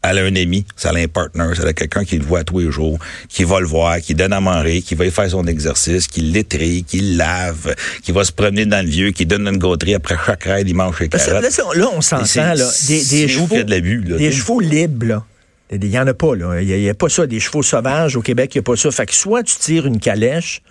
elle 0.10 0.20
a 0.20 0.24
un 0.24 0.36
ami, 0.36 0.66
ça 0.76 0.90
a 0.90 0.98
un 0.98 1.08
partner, 1.08 1.54
ça 1.56 1.68
a 1.68 1.74
quelqu'un 1.74 2.04
qui 2.04 2.18
le 2.18 2.26
voit 2.26 2.44
tous 2.44 2.60
les 2.60 2.72
jours, 2.72 3.00
qui 3.30 3.44
va 3.44 3.60
le 3.60 3.68
voir, 3.68 4.00
qui 4.00 4.16
donne 4.16 4.34
à 4.34 4.42
manger, 4.42 4.82
qui 4.82 4.96
va 4.96 5.06
y 5.06 5.12
faire 5.12 5.30
son 5.30 5.46
exercice, 5.48 6.08
qui 6.08 6.22
l'étrie, 6.22 6.84
qui 6.84 7.00
le 7.00 7.18
lave, 7.18 7.76
qui 8.04 8.12
va 8.12 8.24
se 8.24 8.32
promener 8.32 8.66
dans 8.66 8.84
le 8.84 8.90
vieux, 8.90 9.12
qui 9.12 9.26
donne 9.26 9.48
une 9.48 9.58
gauterie 9.58 9.96
après 9.96 10.16
chaque 10.26 10.44
raid, 10.44 10.68
il 10.68 10.76
mange 10.76 10.98
ses 10.98 11.10
carottes. 11.10 11.76
Là, 11.76 11.90
on 11.94 12.02
s'entend, 12.02 12.54
là, 12.54 12.70
des, 12.88 13.04
des 13.04 13.28
chevaux, 13.28 13.48
de 13.64 13.70
l'abus, 13.70 14.02
là, 14.02 14.18
des 14.18 14.32
chevaux 14.32 14.60
libres, 14.60 15.06
là. 15.06 15.24
Il 15.70 15.80
n'y 15.80 16.00
en 16.00 16.08
a 16.08 16.14
pas, 16.14 16.34
là. 16.36 16.62
Il 16.62 16.68
n'y 16.68 16.90
a, 16.90 16.94
pas 16.94 17.10
ça. 17.10 17.28
Des 17.28 17.42
chevaux 17.42 17.62
sauvages 17.62 18.16
au 18.16 18.22
Québec, 18.22 18.56
il 18.56 18.60
n'y 18.60 18.62
a 18.62 18.64
pas 18.64 18.78
ça. 18.78 18.90
Fait 18.90 19.06
que 19.06 19.14
soit 19.14 19.44
tu 19.44 19.56
tires 19.58 19.86
une 19.86 20.00
calèche, 20.00 20.62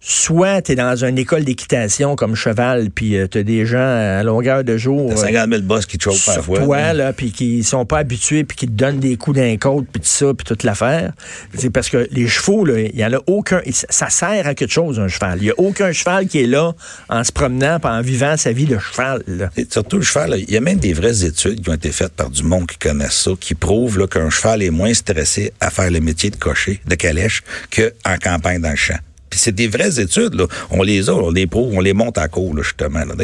soit 0.00 0.62
tu 0.62 0.72
es 0.72 0.74
dans 0.76 1.04
une 1.04 1.18
école 1.18 1.44
d'équitation 1.44 2.14
comme 2.14 2.34
cheval, 2.36 2.90
puis 2.90 3.16
euh, 3.16 3.26
tu 3.26 3.38
as 3.38 3.42
des 3.42 3.66
gens 3.66 3.78
à 3.78 4.22
longueur 4.22 4.62
de 4.62 4.76
jour. 4.76 5.16
50 5.16 5.50
000 5.50 5.62
boss 5.62 5.86
qui 5.86 5.98
te 5.98 6.04
chauffent 6.04 6.24
parfois. 6.24 6.60
Toi, 6.60 6.92
là, 6.92 7.12
puis 7.12 7.32
qui 7.32 7.64
sont 7.64 7.84
pas 7.84 7.98
habitués, 7.98 8.44
puis 8.44 8.56
qui 8.56 8.66
te 8.66 8.72
donnent 8.72 9.00
des 9.00 9.16
coups 9.16 9.38
d'un 9.38 9.56
côte, 9.56 9.86
puis 9.92 10.00
tout 10.00 10.08
ça, 10.08 10.32
puis 10.34 10.44
toute 10.44 10.62
l'affaire. 10.62 11.12
C'est 11.54 11.70
parce 11.70 11.88
que 11.88 12.08
les 12.12 12.28
chevaux, 12.28 12.66
il 12.68 12.96
y 12.96 13.04
en 13.04 13.12
a 13.12 13.18
aucun. 13.26 13.60
Ça 13.90 14.08
sert 14.08 14.46
à 14.46 14.54
quelque 14.54 14.70
chose, 14.70 15.00
un 15.00 15.08
cheval. 15.08 15.38
Il 15.40 15.46
y 15.46 15.50
a 15.50 15.58
aucun 15.58 15.90
cheval 15.92 16.28
qui 16.28 16.42
est 16.42 16.46
là 16.46 16.74
en 17.08 17.24
se 17.24 17.32
promenant, 17.32 17.78
en 17.82 18.00
vivant 18.00 18.36
sa 18.36 18.52
vie 18.52 18.66
de 18.66 18.78
cheval. 18.78 19.50
Et 19.56 19.66
surtout, 19.68 19.96
le 19.96 20.04
cheval, 20.04 20.36
il 20.38 20.50
y 20.50 20.56
a 20.56 20.60
même 20.60 20.78
des 20.78 20.92
vraies 20.92 21.24
études 21.24 21.60
qui 21.62 21.70
ont 21.70 21.74
été 21.74 21.90
faites 21.90 22.12
par 22.12 22.30
du 22.30 22.44
monde 22.44 22.66
qui 22.66 22.78
connaît 22.78 23.10
ça, 23.10 23.32
qui 23.38 23.54
prouvent 23.54 24.06
qu'un 24.06 24.30
cheval 24.30 24.62
est 24.62 24.70
moins 24.70 24.94
stressé 24.94 25.52
à 25.60 25.70
faire 25.70 25.90
le 25.90 26.00
métier 26.00 26.30
de 26.30 26.36
cocher, 26.36 26.80
de 26.86 26.94
calèche, 26.94 27.42
qu'en 27.74 28.16
campagne 28.22 28.60
dans 28.60 28.70
le 28.70 28.76
champ. 28.76 28.98
Puis 29.30 29.38
c'est 29.38 29.54
des 29.54 29.68
vraies 29.68 30.00
études, 30.00 30.34
là. 30.34 30.46
On 30.70 30.82
les 30.82 31.08
a, 31.08 31.12
on 31.12 31.30
les 31.30 31.46
prouve, 31.46 31.74
on 31.74 31.80
les 31.80 31.92
monte 31.92 32.18
à 32.18 32.28
court, 32.28 32.54
là, 32.54 32.62
justement. 32.62 33.04
Là. 33.04 33.14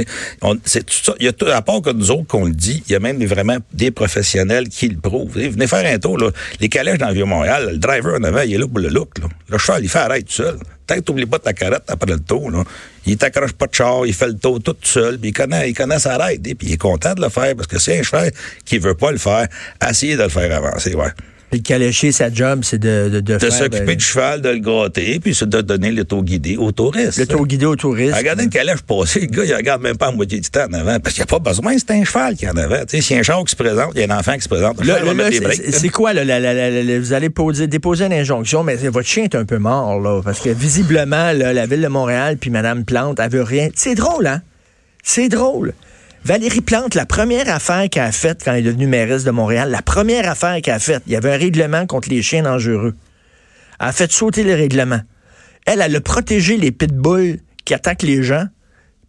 c'est 0.65 0.85
tout 0.85 0.97
ça. 1.03 1.15
Il 1.19 1.27
y 1.27 1.29
a 1.29 1.33
tout, 1.33 1.47
à 1.47 1.63
part 1.63 1.83
que 1.83 1.91
nous 1.91 2.11
autres 2.11 2.27
qu'on 2.27 2.45
le 2.45 2.53
dit, 2.53 2.83
il 2.87 2.93
y 2.93 2.95
a 2.95 3.01
même 3.01 3.23
vraiment 3.25 3.57
des 3.73 3.91
professionnels 3.91 4.69
qui 4.69 4.89
le 4.89 4.99
prouvent. 4.99 5.33
venez 5.33 5.67
faire 5.67 5.93
un 5.93 5.99
tour, 5.99 6.19
là. 6.19 6.31
Les 6.61 6.69
calèches 6.69 6.99
dans 6.99 7.09
le 7.09 7.15
Vieux-Montréal, 7.15 7.71
le 7.73 7.79
driver 7.79 8.17
en 8.19 8.25
avant, 8.25 8.43
il 8.43 8.55
est 8.55 8.59
là 8.59 8.67
pour 8.67 8.79
le 8.79 8.89
look, 8.89 9.19
là. 9.19 9.29
Le 9.49 9.59
cheval, 9.59 9.85
il 9.85 9.89
fait 9.89 9.99
arrêter 9.99 10.25
tout 10.25 10.33
seul. 10.33 10.59
Peut-être 10.87 11.05
t'oublies 11.05 11.27
pas 11.27 11.39
ta 11.39 11.53
carotte 11.53 11.85
après 11.89 12.11
le 12.11 12.21
tour, 12.21 12.51
là. 12.51 12.63
Il 13.07 13.17
t'accroche 13.17 13.53
pas 13.53 13.67
de 13.67 13.75
char, 13.75 14.07
il 14.07 14.15
fait 14.15 14.29
le 14.29 14.37
tour 14.37 14.63
tout 14.63 14.77
seul, 14.83 15.19
puis 15.19 15.31
il 15.31 15.33
connaît, 15.33 15.71
il 15.71 15.75
connaît 15.75 15.99
sa 15.99 16.17
règle, 16.17 16.55
puis 16.55 16.69
il 16.69 16.73
est 16.75 16.79
content 16.79 17.15
de 17.15 17.21
le 17.21 17.29
faire, 17.29 17.55
parce 17.55 17.67
que 17.67 17.79
c'est 17.79 17.99
un 17.99 18.03
cheval 18.03 18.31
qui 18.65 18.79
veut 18.79 18.95
pas 18.95 19.13
le 19.13 19.19
faire, 19.19 19.47
essayez 19.87 20.17
de 20.17 20.23
le 20.23 20.29
faire 20.29 20.55
avancer, 20.57 20.95
ouais. 20.95 21.11
Le 21.55 21.61
calécher, 21.61 22.11
sa 22.11 22.33
job, 22.33 22.63
c'est 22.65 22.81
de, 22.81 23.09
de, 23.09 23.21
de, 23.21 23.39
de 23.39 23.51
s'occuper 23.51 23.85
ben, 23.85 23.95
du 23.95 24.05
cheval, 24.05 24.43
de 24.43 24.49
le 24.49 24.59
gratter, 24.59 25.21
puis 25.21 25.37
c'est 25.37 25.49
de 25.49 25.61
donner 25.61 25.93
le 25.93 26.05
taux 26.05 26.21
guidé 26.21 26.57
aux 26.57 26.73
touristes. 26.73 27.17
Le 27.17 27.27
taux 27.27 27.47
guidé 27.47 27.65
aux 27.65 27.77
touristes. 27.77 28.17
Regardez 28.17 28.43
une 28.43 28.51
calèche 28.51 28.83
passer, 28.83 29.21
le 29.21 29.27
gars, 29.27 29.45
il 29.45 29.55
regarde 29.55 29.81
même 29.81 29.97
pas 29.97 30.09
à 30.09 30.11
moitié 30.11 30.41
du 30.41 30.51
temps 30.51 30.67
en 30.69 30.73
avant, 30.73 30.99
parce 30.99 31.15
qu'il 31.15 31.23
n'y 31.23 31.31
a 31.31 31.39
pas 31.39 31.39
besoin, 31.39 31.77
c'est 31.79 31.93
un 31.93 32.03
cheval 32.03 32.35
qui 32.35 32.49
en 32.49 32.57
avant. 32.57 32.81
Tu 32.81 32.97
sais, 32.97 33.01
s'il 33.03 33.15
y 33.15 33.17
a 33.19 33.21
un 33.21 33.23
char 33.23 33.45
qui 33.45 33.53
se 33.53 33.57
présente, 33.57 33.93
il 33.95 34.01
y 34.01 34.05
a 34.05 34.13
un 34.13 34.19
enfant 34.19 34.35
qui 34.35 34.41
se 34.41 34.49
présente. 34.49 34.81
C'est 35.71 35.89
quoi, 35.91 36.13
là, 36.13 36.99
vous 36.99 37.13
allez 37.13 37.31
poser, 37.31 37.69
déposer 37.69 38.07
une 38.07 38.15
injonction, 38.15 38.65
mais 38.65 38.75
votre 38.75 39.07
chien 39.07 39.23
est 39.23 39.37
un 39.37 39.45
peu 39.45 39.59
mort, 39.59 40.01
là, 40.01 40.23
parce 40.25 40.41
que 40.41 40.51
visiblement, 40.51 41.31
la 41.33 41.67
ville 41.67 41.83
de 41.83 41.87
Montréal 41.89 42.37
puis 42.37 42.51
Mme 42.51 42.85
Plante, 42.85 43.21
elle 43.21 43.31
veut 43.31 43.43
rien. 43.45 43.69
C'est 43.77 43.95
drôle, 43.95 44.27
hein? 44.27 44.43
C'est 45.05 45.29
drôle. 45.29 45.73
Valérie 46.25 46.63
Plante, 46.63 46.95
la 46.95 47.05
première 47.05 47.51
affaire 47.51 47.89
qu'elle 47.91 48.05
a 48.05 48.13
faite 48.13 48.41
quand 48.43 48.53
elle 48.53 48.61
est 48.61 48.63
devenue 48.63 48.87
mairesse 48.87 49.25
de 49.25 49.31
Montréal, 49.31 49.71
la 49.71 49.83
première 49.83 50.29
affaire 50.29 50.61
qu'elle 50.63 50.75
a 50.75 50.79
faite, 50.79 51.03
il 51.07 51.13
y 51.13 51.17
avait 51.17 51.35
un 51.35 51.37
règlement 51.37 51.87
contre 51.87 52.09
les 52.09 52.23
chiens 52.23 52.43
dangereux. 52.43 52.95
Elle 53.79 53.89
a 53.89 53.93
fait 53.93 54.11
sauter 54.11 54.43
le 54.43 54.55
règlement. 54.55 55.03
Elle, 55.67 55.83
elle 55.83 55.95
a 55.95 56.01
protégé 56.01 56.57
les 56.57 56.73
pitbulls 56.73 57.41
qui 57.67 57.75
attaquent 57.75 58.03
les 58.03 58.23
gens. 58.23 58.47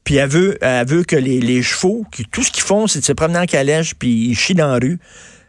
Puis 0.03 0.15
elle 0.15 0.29
veut, 0.29 0.57
elle 0.61 0.85
veut 0.85 1.03
que 1.03 1.15
les, 1.15 1.39
les 1.39 1.63
chevaux, 1.63 2.05
qui, 2.11 2.25
tout 2.25 2.43
ce 2.43 2.51
qu'ils 2.51 2.63
font, 2.63 2.85
c'est 2.85 2.99
de 2.99 3.05
se 3.05 3.13
promener 3.13 3.39
en 3.39 3.45
calèche, 3.45 3.95
puis 3.95 4.27
ils 4.27 4.35
chient 4.35 4.53
dans 4.53 4.67
la 4.67 4.79
rue. 4.79 4.99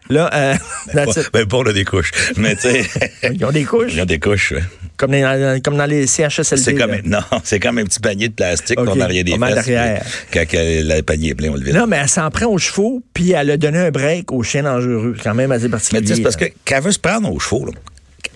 Là, 0.08 0.30
euh, 0.32 0.54
ben, 0.94 1.08
ben, 1.32 1.46
pour, 1.46 1.64
des 1.64 1.84
couches. 1.84 2.12
Mais 2.36 2.54
tu 2.54 2.62
sais. 2.62 2.86
Ils 3.35 3.44
ont 3.44 3.50
des 3.50 3.64
couches. 3.64 3.92
Ils 3.92 4.00
ont 4.00 4.06
des 4.06 4.20
couches, 4.20 4.54
Comme 4.96 5.12
dans, 5.12 5.60
comme 5.62 5.76
dans 5.76 5.86
les 5.86 6.06
CHSLD. 6.06 6.62
C'est 6.62 6.74
comme, 6.74 6.96
non, 7.04 7.20
c'est 7.44 7.60
comme 7.60 7.78
un 7.78 7.84
petit 7.84 8.00
panier 8.00 8.28
de 8.28 8.34
plastique 8.34 8.78
okay. 8.78 8.90
qu'on 8.90 9.00
a 9.00 9.06
rien 9.06 9.22
des 9.22 9.38
fesses. 9.38 10.26
Quand 10.32 10.44
le 10.52 11.00
panier 11.02 11.30
est 11.30 11.34
plein, 11.34 11.50
on 11.50 11.54
le 11.54 11.62
vide. 11.62 11.74
Non, 11.74 11.86
mais 11.86 11.96
elle 11.96 12.08
s'en 12.08 12.30
prend 12.30 12.46
aux 12.46 12.58
chevaux, 12.58 13.02
puis 13.12 13.32
elle 13.32 13.50
a 13.50 13.56
donné 13.56 13.78
un 13.78 13.90
break 13.90 14.32
aux 14.32 14.42
chiens 14.42 14.62
dangereux. 14.62 15.16
quand 15.22 15.34
même 15.34 15.52
assez 15.52 15.68
particulier. 15.68 16.02
Mais 16.08 16.14
c'est 16.14 16.22
parce 16.22 16.36
qu'elle 16.36 16.82
veut 16.82 16.92
se 16.92 16.98
prendre 16.98 17.32
aux 17.32 17.38
chevaux, 17.38 17.66
là 17.66 17.72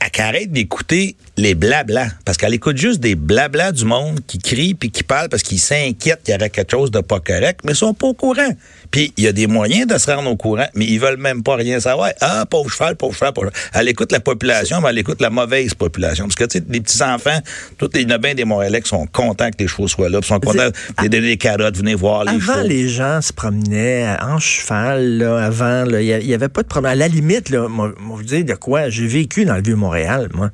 elle 0.00 0.24
arrête 0.24 0.52
d'écouter 0.52 1.16
les 1.36 1.54
blablas. 1.54 2.08
Parce 2.24 2.36
qu'elle 2.36 2.54
écoute 2.54 2.76
juste 2.76 3.00
des 3.00 3.14
blablas 3.14 3.72
du 3.72 3.84
monde 3.84 4.20
qui 4.26 4.38
crient 4.38 4.74
puis 4.74 4.90
qui 4.90 5.02
parlent 5.02 5.28
parce 5.28 5.42
qu'ils 5.42 5.58
s'inquiètent 5.58 6.22
qu'il 6.22 6.34
y 6.34 6.36
aurait 6.36 6.50
quelque 6.50 6.70
chose 6.70 6.90
de 6.90 7.00
pas 7.00 7.20
correct, 7.20 7.60
mais 7.64 7.72
ils 7.72 7.76
sont 7.76 7.94
pas 7.94 8.08
au 8.08 8.14
courant. 8.14 8.50
Puis 8.90 9.12
il 9.16 9.24
y 9.24 9.28
a 9.28 9.32
des 9.32 9.46
moyens 9.46 9.86
de 9.86 9.96
se 9.98 10.10
rendre 10.10 10.30
au 10.30 10.36
courant, 10.36 10.66
mais 10.74 10.84
ils 10.86 10.98
veulent 10.98 11.16
même 11.16 11.42
pas 11.42 11.56
rien 11.56 11.80
savoir. 11.80 12.10
Ah, 12.20 12.44
pauvre 12.48 12.70
cheval, 12.70 12.96
pauvre 12.96 13.14
cheval, 13.14 13.32
pauvre 13.32 13.50
cheval. 13.50 13.80
Elle 13.80 13.88
écoute 13.88 14.12
la 14.12 14.20
population, 14.20 14.80
mais 14.80 14.90
elle 14.90 14.98
écoute 14.98 15.20
la 15.20 15.30
mauvaise 15.30 15.74
population. 15.74 16.24
Parce 16.24 16.36
que, 16.36 16.44
tu 16.44 16.58
sais, 16.58 16.64
les 16.68 16.80
petits-enfants, 16.80 17.38
tous 17.78 17.90
les 17.94 18.04
bien 18.04 18.34
des 18.34 18.44
Montréalais 18.44 18.82
qui 18.82 18.88
sont 18.88 19.06
contents 19.06 19.50
que 19.50 19.56
les 19.58 19.68
chevaux 19.68 19.88
soient 19.88 20.08
là, 20.08 20.20
puis 20.20 20.28
sont 20.28 20.40
contents 20.40 20.68
de 21.02 21.08
donner 21.08 21.28
des 21.28 21.36
carottes, 21.36 21.76
venez 21.76 21.94
voir 21.94 22.24
les 22.24 22.40
chevaux. 22.40 22.52
Avant, 22.52 22.62
les 22.62 22.88
gens 22.88 23.20
se 23.20 23.32
promenaient 23.32 24.16
en 24.20 24.38
cheval, 24.38 25.18
là, 25.18 25.44
avant, 25.44 25.84
il 25.86 26.04
y, 26.04 26.34
avait 26.34 26.48
pas 26.48 26.62
de 26.62 26.68
problème. 26.68 26.92
À 26.92 26.96
la 26.96 27.08
limite, 27.08 27.50
là, 27.50 27.68
moi, 27.68 27.92
vous 27.98 28.22
dire 28.22 28.44
de 28.44 28.54
quoi, 28.54 28.90
j'ai 28.90 29.06
vécu 29.06 29.44
dans 29.44 29.54
le 29.54 29.62
Vieux-Montréal, 29.90 30.28
moi. 30.34 30.50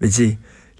Je 0.00 0.32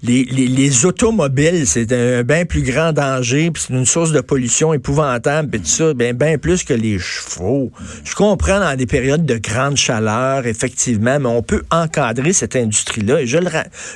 les, 0.05 0.85
automobiles, 0.85 1.65
c'est 1.65 1.91
un 1.91 2.23
bien 2.23 2.45
plus 2.45 2.61
grand 2.61 2.93
danger, 2.93 3.51
puis 3.51 3.63
c'est 3.67 3.73
une 3.73 3.85
source 3.85 4.11
de 4.11 4.21
pollution 4.21 4.73
épouvantable, 4.73 5.49
puis 5.49 5.61
tout 5.61 5.67
ça, 5.67 5.93
bien 5.93 6.13
ben 6.13 6.37
plus 6.37 6.63
que 6.63 6.73
les 6.73 6.99
chevaux. 6.99 7.71
Je 8.03 8.15
comprends 8.15 8.59
dans 8.59 8.75
des 8.75 8.85
périodes 8.85 9.25
de 9.25 9.37
grande 9.37 9.77
chaleur, 9.77 10.45
effectivement, 10.45 11.19
mais 11.19 11.29
on 11.29 11.41
peut 11.41 11.63
encadrer 11.71 12.33
cette 12.33 12.55
industrie-là. 12.55 13.21
Et 13.21 13.27
je 13.27 13.37
le, 13.37 13.49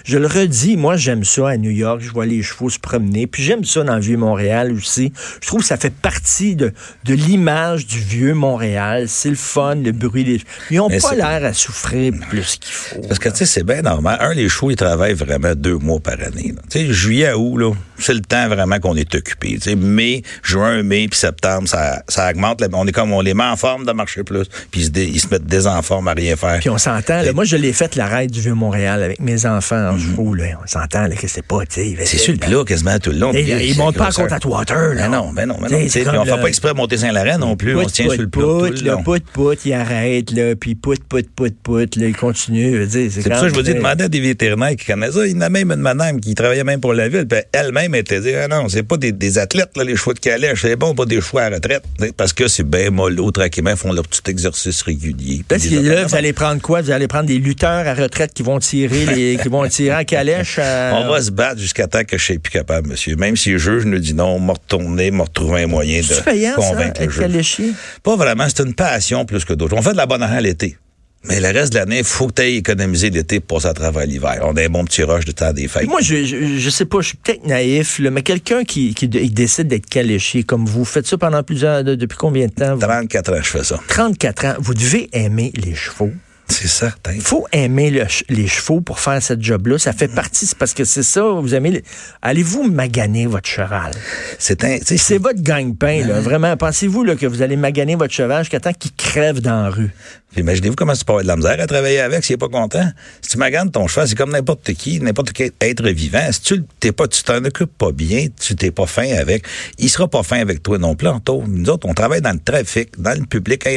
je 0.04 0.18
le 0.18 0.28
redis, 0.28 0.78
moi, 0.78 0.98
j'aime 0.98 1.24
ça 1.24 1.50
à 1.50 1.58
New 1.58 1.72
York, 1.72 2.01
je 2.01 2.12
vois 2.12 2.25
les 2.25 2.42
chevaux 2.42 2.70
se 2.70 2.80
promener, 2.80 3.28
puis 3.28 3.44
j'aime 3.44 3.63
ça 3.63 3.84
dans 3.84 3.96
le 3.96 4.01
Vieux-Montréal 4.01 4.72
aussi. 4.74 5.13
Je 5.42 5.48
trouve 5.48 5.62
que 5.62 5.68
ça 5.68 5.78
fait 5.78 5.94
partie 5.94 6.56
de, 6.56 6.74
de 7.06 7.13
l'image 7.13 7.86
du 7.86 8.00
Vieux-Montréal. 8.00 9.06
C'est 9.08 9.30
le 9.30 9.36
fun, 9.36 9.75
le 9.75 9.92
bruit 9.92 10.24
des... 10.24 10.42
Ils 10.72 10.78
n'ont 10.78 10.89
pas 10.89 11.16
l'air 11.16 11.46
à 11.46 11.54
souffrir 11.54 12.13
plus 12.30 12.58
qu'il 12.58 12.74
faut. 12.74 13.01
Parce 13.01 13.20
que, 13.20 13.30
tu 13.30 13.38
sais, 13.38 13.46
c'est 13.46 13.63
bien 13.63 13.82
normal. 13.82 14.18
Un, 14.22 14.34
les 14.34 14.50
chevaux, 14.50 14.72
ils 14.72 14.75
travaillent 14.75 15.13
vraiment 15.13 15.54
deux 15.56 15.78
mois 15.78 15.99
jours 16.00 16.01
par 16.01 16.25
année. 16.25 16.53
Tu 16.70 16.79
sais, 16.88 16.94
juillet 16.94 17.27
à 17.27 17.38
août, 17.38 17.58
là, 17.58 17.72
c'est 17.98 18.13
le 18.13 18.22
temps 18.22 18.48
vraiment 18.48 18.79
qu'on 18.79 18.96
est 18.96 19.13
occupé. 19.15 19.56
Tu 19.56 19.62
sais, 19.62 19.75
mai, 19.75 20.24
juin, 20.44 20.84
mai, 20.84 21.08
puis 21.10 21.20
septembre, 21.20 21.68
ça, 21.68 22.01
ça 22.08 22.29
augmente. 22.29 22.63
On 22.74 22.88
est 22.88 22.91
comme, 22.91 23.12
on 23.13 23.22
les 23.22 23.34
met 23.34 23.44
en 23.44 23.56
forme 23.56 23.86
de 23.86 23.91
marcher 23.91 24.24
plus, 24.24 24.46
puis 24.72 24.82
ils 24.82 24.86
se, 24.86 25.00
ils 25.00 25.22
mettent 25.32 25.46
des 25.46 25.68
en 25.68 25.82
forme 25.82 26.08
à 26.08 26.13
rien 26.13 26.36
faire. 26.36 26.60
Puis 26.60 26.70
on 26.70 26.77
s'entend, 26.77 27.22
là, 27.22 27.34
moi 27.34 27.44
je 27.44 27.56
l'ai 27.58 27.74
fait 27.74 27.96
la 27.96 28.08
raid 28.08 28.32
du 28.32 28.41
Vieux-Montréal 28.41 29.03
avec 29.03 29.20
mes 29.20 29.46
enfants 29.46 29.89
en 29.94 29.98
chevaux, 29.98 30.34
là. 30.34 30.46
On 30.63 30.68
s'entend 30.68 31.08
là, 31.08 31.15
que 31.15 31.27
c'est 31.27 31.46
pas, 31.46 31.65
tu 31.65 31.82
sais. 31.82 31.96
C'est 32.06 32.18
sur 32.18 32.34
le 32.34 32.39
plat 32.39 32.63
quasiment 32.65 32.98
tout 33.00 33.12
le 33.12 33.18
long. 33.18 33.32
Et- 33.34 33.44
Puis, 33.44 33.70
ils 33.72 33.77
montent 33.77 33.98
pas 33.98 34.06
à 34.08 34.10
grosseur. 34.10 34.27
Côte-à-Water, 34.29 34.94
là. 34.96 35.08
Ben 35.08 35.10
non, 35.10 35.32
ben 35.34 35.46
non, 35.48 35.56
ben 35.62 35.68
Tu 35.68 36.03
non. 36.03 36.12
on 36.12 36.15
comme 36.18 36.25
fait 36.27 36.41
pas 36.41 36.48
exprès 36.48 36.70
de 36.70 36.77
monter 36.77 36.98
Saint-Laurent 36.98 37.38
non 37.38 37.56
plus. 37.56 37.75
on 37.75 37.88
se 37.88 37.94
tient 37.94 38.10
sur 38.10 38.22
le 38.22 38.29
plat 38.29 38.41
tout 38.44 38.65
le 38.65 38.86
là, 38.86 38.94
long. 38.94 39.03
pout, 39.03 39.24
pout, 39.34 39.58
il 39.65 39.74
arrête, 39.74 40.32
là, 40.32 40.56
puis 40.56 40.75
pout, 40.75 41.00
pout, 41.08 41.25
pout, 41.36 41.53
pout, 41.63 41.96
là, 41.96 42.08
il 42.08 42.15
continue. 42.15 42.74
je 42.74 42.77
veux 42.77 42.88
dire, 42.88 43.12
C'est 43.12 43.24
pour 43.29 43.36
ça 43.38 43.41
que 43.44 43.50
je 43.50 43.53
vous 43.53 43.62
dis, 43.62 43.74
demandez 43.74 44.06
à 44.06 44.08
des 44.10 44.20
vétérinaires 44.22 44.75
qui 44.75 44.86
connaissent 44.86 45.13
ça. 45.15 45.25
Il 45.25 45.34
y 45.34 45.38
en 45.38 45.41
a 45.41 45.50
même 45.50 45.72
madame 45.93 46.19
qui 46.19 46.36
travaillait 46.36 46.63
même 46.63 46.79
pour 46.81 46.93
la 46.93 47.10
ville, 47.10 47.27
puis 47.27 47.39
elle-même 47.51 47.96
était 47.96 48.19
dit, 48.22 48.34
ah 48.34 48.48
non, 48.48 48.69
c'est 48.69 48.84
pas 48.84 48.98
des, 48.98 49.12
des 49.12 49.38
athlètes, 49.38 49.72
là, 49.75 49.84
les 49.84 49.96
chevaux 49.96 50.13
de 50.13 50.19
calèche, 50.19 50.62
c'est 50.62 50.75
bon, 50.75 50.93
pas 50.96 51.05
des 51.05 51.22
chevaux 51.22 51.39
à 51.39 51.50
retraite. 51.50 51.84
Parce 52.17 52.34
que 52.34 52.48
c'est 52.48 52.63
bien 52.63 52.89
mollo, 52.89 53.31
tranquillement, 53.31 53.75
font 53.75 53.91
leur 53.93 54.08
petit 54.08 54.22
exercice 54.29 54.81
régulier. 54.81 55.43
Parce 55.48 55.65
que 55.67 55.75
là, 55.75 56.05
vous 56.05 56.15
allez 56.15 56.34
prendre 56.34 56.62
quoi? 56.62 56.81
Vous 56.81 56.91
allez 56.91 57.08
prendre 57.08 57.25
des 57.27 57.38
lutteurs 57.38 57.88
à 57.88 57.93
retraite 57.93 58.34
qui 58.34 58.43
vont 58.43 58.60
tirer 58.60 59.05
les, 59.05 59.38
qui 59.41 59.50
vont 59.50 59.67
tirer 59.67 59.96
en 59.96 60.03
calèche. 60.03 60.58
euh, 60.60 60.91
On 60.96 61.10
va 61.10 61.22
se 61.22 61.31
battre 61.31 61.60
jusqu'à 61.60 61.88
temps 61.88 62.03
que 62.03 62.17
je 62.17 62.24
sois 62.25 62.36
plus 62.38 62.51
capable, 62.51 62.89
monsieur. 62.89 63.15
Même 63.15 63.36
si 63.36 63.51
le 63.51 63.58
juge 63.58 63.86
nous 63.86 64.00
dit 64.00 64.13
non, 64.13 64.39
m'a 64.39 64.53
retourné, 64.53 65.12
m'a 65.12 65.24
retrouvé 65.24 65.63
un 65.63 65.67
moyen 65.67 66.01
de 66.01 66.22
payant, 66.24 66.51
ça, 66.51 66.55
convaincre 66.69 67.01
le 67.01 67.41
juge. 67.41 67.74
Pas 68.03 68.15
vraiment, 68.15 68.46
c'est 68.48 68.63
une 68.63 68.74
passion 68.74 69.25
plus 69.25 69.46
que 69.46 69.53
d'autres. 69.53 69.75
On 69.77 69.81
fait 69.81 69.91
de 69.93 69.98
la 69.98 70.05
bonne 70.05 70.24
argent 70.24 70.39
l'été. 70.39 70.77
Mais 71.25 71.39
le 71.41 71.47
reste 71.49 71.73
de 71.73 71.79
l'année, 71.79 71.99
il 71.99 72.03
faut 72.05 72.27
que 72.27 72.41
tu 72.41 72.43
économiser 72.43 73.09
l'été 73.09 73.39
pour 73.41 73.57
passer 73.57 73.67
à 73.67 73.73
travers 73.73 74.05
l'hiver. 74.05 74.39
On 74.43 74.55
a 74.55 74.63
un 74.63 74.69
bon 74.69 74.85
petit 74.85 75.03
rush 75.03 75.25
de 75.25 75.31
temps 75.33 75.51
des 75.51 75.67
fêtes. 75.67 75.85
Moi, 75.88 75.99
je, 76.01 76.23
je, 76.23 76.57
je 76.57 76.69
sais 76.69 76.85
pas, 76.85 77.01
je 77.01 77.07
suis 77.09 77.17
peut-être 77.17 77.45
naïf, 77.45 77.99
là, 77.99 78.09
mais 78.09 78.21
quelqu'un 78.21 78.63
qui, 78.63 78.93
qui 78.93 79.05
il 79.05 79.33
décide 79.33 79.67
d'être 79.67 79.85
caléchier 79.88 80.43
comme 80.43 80.65
vous, 80.65 80.85
faites 80.85 81.07
ça 81.07 81.17
pendant 81.17 81.43
plusieurs, 81.43 81.83
de- 81.83 81.95
depuis 81.95 82.17
combien 82.17 82.47
de 82.47 82.53
temps? 82.53 82.75
vous? 82.75 82.81
34 82.81 83.33
ans, 83.33 83.41
je 83.43 83.49
fais 83.49 83.63
ça. 83.65 83.79
34 83.89 84.45
ans. 84.45 84.53
Vous 84.59 84.73
devez 84.73 85.09
aimer 85.11 85.51
les 85.55 85.75
chevaux. 85.75 86.11
C'est 86.50 86.68
certain. 86.68 87.13
Il 87.13 87.22
faut 87.22 87.46
aimer 87.51 87.89
le 87.91 88.06
les 88.29 88.48
chevaux 88.48 88.82
pour 88.82 89.00
faire 89.00 89.22
cette 89.22 89.41
job-là. 89.41 89.77
Ça 89.77 89.94
fait 89.94 90.08
partie, 90.08 90.46
c'est 90.46 90.58
parce 90.58 90.74
que 90.74 90.84
c'est 90.84 91.03
ça, 91.03 91.22
vous 91.24 91.53
aimez. 91.56 91.72
les- 91.72 91.84
Allez-vous 92.22 92.63
maganer 92.70 93.27
votre 93.27 93.48
cheval? 93.48 93.91
C'est 94.38 94.63
un, 94.63 94.77
C'est 94.84 95.18
votre 95.20 95.41
gagne-pain, 95.41 96.06
là. 96.08 96.20
Vraiment. 96.20 96.56
Pensez-vous 96.58 97.03
là, 97.03 97.15
que 97.15 97.25
vous 97.27 97.41
allez 97.41 97.56
maganer 97.56 97.96
votre 97.96 98.13
cheval 98.13 98.44
jusqu'à 98.44 98.60
temps 98.60 98.74
qu'il 98.74 98.91
crève 98.94 99.41
dans 99.41 99.63
la 99.63 99.70
rue? 99.70 99.91
Imaginez-vous 100.38 100.75
comment 100.75 100.94
tu 100.94 101.03
peux 101.03 101.13
avoir 101.13 101.24
de 101.24 101.27
la 101.27 101.36
misère 101.38 101.60
à 101.60 101.65
travailler 101.65 102.00
avec 102.01 102.24
s'il 102.24 102.36
n'est 102.36 102.38
pas 102.38 102.50
content. 102.50 102.88
Si 103.22 103.29
tu 103.32 103.38
maganes 103.39 103.72
ton 103.72 103.88
cheval, 103.88 104.08
c'est 104.08 104.15
comme 104.15 104.32
n'importe 104.32 104.74
qui, 104.74 105.00
n'importe 105.00 105.32
quel 105.34 105.51
être 105.60 105.88
vivant. 105.89 106.22
Si 106.32 106.41
tu 106.41 106.63
t'es 106.79 106.91
pas, 106.91 107.08
tu 107.08 107.24
t'en 107.24 107.44
occupes 107.44 107.75
pas 107.75 107.91
bien, 107.91 108.27
tu 108.39 108.56
t'es 108.56 108.70
pas 108.70 108.86
fin 108.86 109.10
avec, 109.15 109.44
il 109.79 109.89
sera 109.89 110.08
pas 110.08 110.22
fin 110.22 110.39
avec 110.39 110.62
toi 110.62 110.77
non 110.77 110.96
plus. 110.96 111.08
Nous 111.48 111.70
autres, 111.70 111.88
on 111.89 111.96
travaille 111.96 112.22
dans 112.22 112.32
le 112.34 112.39
trafic, 112.39 112.89
dans 113.01 113.18
le 113.20 113.25
public. 113.25 113.68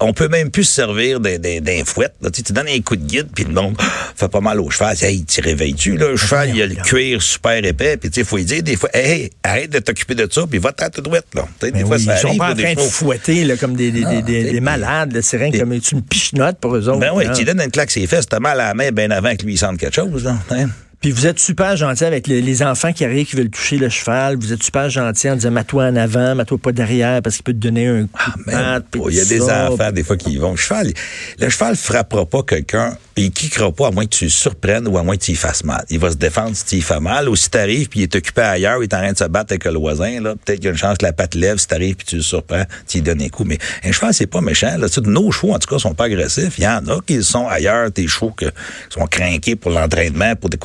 On 0.00 0.12
peut 0.12 0.28
même 0.28 0.50
plus 0.50 0.64
se 0.64 0.74
servir 0.74 1.20
d'un 1.20 1.84
là. 2.20 2.30
Tu, 2.30 2.42
tu 2.42 2.52
donnes 2.52 2.68
un 2.68 2.80
coup 2.80 2.96
de 2.96 3.04
guide, 3.04 3.28
puis 3.34 3.44
le 3.44 3.50
monde 3.52 3.76
fait 4.16 4.28
pas 4.28 4.40
mal 4.40 4.60
au 4.60 4.70
cheval. 4.70 4.96
Hey, 5.00 5.24
tu 5.24 5.40
réveilles-tu, 5.40 5.96
là? 5.96 6.08
Le 6.08 6.16
cheval, 6.16 6.50
il 6.54 6.62
a 6.62 6.66
le 6.66 6.74
cuir 6.76 7.22
super 7.22 7.64
épais, 7.64 7.96
puis 7.96 8.10
sais, 8.12 8.24
faut 8.24 8.36
lui 8.36 8.44
dire 8.44 8.62
des 8.62 8.76
fois, 8.76 8.90
hey, 8.94 9.30
arrête 9.42 9.70
de 9.70 9.78
t'occuper 9.78 10.14
de 10.14 10.28
ça, 10.30 10.42
puis 10.48 10.58
va-t'en 10.58 10.90
tout 10.90 11.00
droite, 11.00 11.26
là. 11.34 11.42
Tu 11.60 11.66
sais, 11.66 11.72
des 11.72 11.80
Ben 11.80 11.86
fois, 11.86 11.98
ça 11.98 12.14
ils 12.14 12.18
sont 12.20 12.26
arrive, 12.28 12.38
pas 12.38 12.48
là, 12.48 12.54
en 12.54 12.56
train 12.56 12.74
de 12.74 12.80
fouetter 12.80 13.44
là, 13.44 13.56
comme 13.56 13.74
des, 13.74 13.90
des, 13.90 14.04
des, 14.04 14.22
des- 14.22 14.42
t'sais, 14.42 14.52
des 14.52 14.60
malades. 14.60 15.12
là. 15.12 15.22
C'est 15.22 15.36
rien 15.36 15.50
comme 15.50 15.72
une 15.72 16.02
pichenote 16.02 16.58
pour 16.58 16.76
eux 16.76 16.88
autres. 16.88 17.00
Ben 17.00 17.10
oui, 17.14 17.24
tu 17.36 17.44
donnes 17.44 17.60
une 17.60 17.70
claque 17.70 17.90
ses 17.90 18.06
fesses, 18.06 18.26
t'as 18.26 18.40
mal 18.40 18.60
à 18.60 18.68
la 18.68 18.74
main 18.74 18.90
bien 18.92 19.10
avant 19.10 19.34
que 19.36 19.44
lui 19.44 19.54
il 19.54 19.58
sente 19.58 19.78
quelque 19.78 19.94
chose. 19.94 20.24
Là, 20.24 20.36
hein? 20.50 20.68
Puis 21.00 21.12
vous 21.12 21.26
êtes 21.26 21.38
super 21.38 21.76
gentil 21.76 22.04
avec 22.04 22.26
les, 22.26 22.42
les 22.42 22.62
enfants 22.62 22.92
qui 22.92 23.04
arrivent, 23.04 23.26
qui 23.26 23.36
veulent 23.36 23.50
toucher 23.50 23.78
le 23.78 23.88
cheval. 23.88 24.36
Vous 24.36 24.52
êtes 24.52 24.62
super 24.62 24.90
gentil 24.90 25.30
en 25.30 25.36
disant, 25.36 25.52
mets-toi 25.52 25.84
en 25.84 25.96
avant, 25.96 26.34
mets-toi 26.34 26.58
pas 26.58 26.72
derrière 26.72 27.22
parce 27.22 27.36
qu'il 27.36 27.44
peut 27.44 27.52
te 27.52 27.58
donner 27.58 27.86
un 27.86 28.02
coup 28.02 28.18
Ah, 28.18 28.32
de 28.36 28.42
patte, 28.50 28.86
oh, 28.98 29.08
il 29.08 29.16
y 29.16 29.20
a 29.20 29.24
des 29.24 29.38
ça. 29.40 29.70
enfants, 29.70 29.92
des 29.92 30.02
fois, 30.02 30.16
qui 30.16 30.32
y 30.32 30.36
vont. 30.38 30.50
Le 30.52 30.56
cheval, 30.56 30.92
le 31.38 31.48
cheval 31.48 31.76
frappera 31.76 32.26
pas 32.26 32.42
quelqu'un, 32.42 32.96
il 33.16 33.30
kickera 33.30 33.70
pas 33.70 33.88
à 33.88 33.90
moins 33.92 34.04
que 34.06 34.10
tu 34.16 34.24
le 34.24 34.30
surprennes 34.30 34.88
ou 34.88 34.98
à 34.98 35.02
moins 35.04 35.16
que 35.16 35.22
tu 35.22 35.32
y 35.32 35.36
fasses 35.36 35.62
mal. 35.62 35.84
Il 35.88 36.00
va 36.00 36.10
se 36.10 36.16
défendre 36.16 36.56
si 36.56 36.64
tu 36.64 36.76
y 36.76 36.80
fais 36.80 36.98
mal. 37.00 37.28
Ou 37.28 37.36
si 37.36 37.48
t'arrives 37.48 37.88
puis 37.88 38.00
il 38.00 38.02
est 38.04 38.16
occupé 38.16 38.42
ailleurs, 38.42 38.78
il 38.80 38.84
est 38.84 38.94
en 38.94 38.98
train 38.98 39.12
de 39.12 39.18
se 39.18 39.24
battre 39.24 39.52
avec 39.52 39.64
le 39.66 39.78
voisin, 39.78 40.20
là, 40.20 40.34
peut-être 40.34 40.58
qu'il 40.58 40.64
y 40.64 40.68
a 40.68 40.72
une 40.72 40.76
chance 40.78 40.98
que 40.98 41.04
la 41.04 41.12
patte 41.12 41.34
lève, 41.36 41.58
si 41.58 41.68
t'arrives 41.68 41.94
puis 41.94 42.06
tu 42.06 42.16
le 42.16 42.22
surprends, 42.22 42.64
tu 42.88 42.98
lui 42.98 43.02
donnes 43.02 43.22
un 43.22 43.28
coup. 43.28 43.44
Mais 43.44 43.58
un 43.84 43.92
cheval, 43.92 44.12
c'est 44.14 44.26
pas 44.26 44.40
méchant. 44.40 44.76
Là. 44.76 44.88
Tu 44.88 45.00
nos 45.02 45.30
chevaux, 45.30 45.54
en 45.54 45.58
tout 45.60 45.72
cas, 45.72 45.78
sont 45.78 45.94
pas 45.94 46.04
agressifs. 46.06 46.58
Il 46.58 46.64
y 46.64 46.68
en 46.68 46.84
a 46.88 47.00
qui 47.06 47.22
sont 47.22 47.46
ailleurs, 47.46 47.90
des 47.92 48.08
chevaux 48.08 48.32
qui 48.36 48.46
sont 48.90 49.06
craqués 49.06 49.54
pour 49.54 49.70
l'entraînement, 49.70 50.34
pour 50.34 50.50
des 50.50 50.58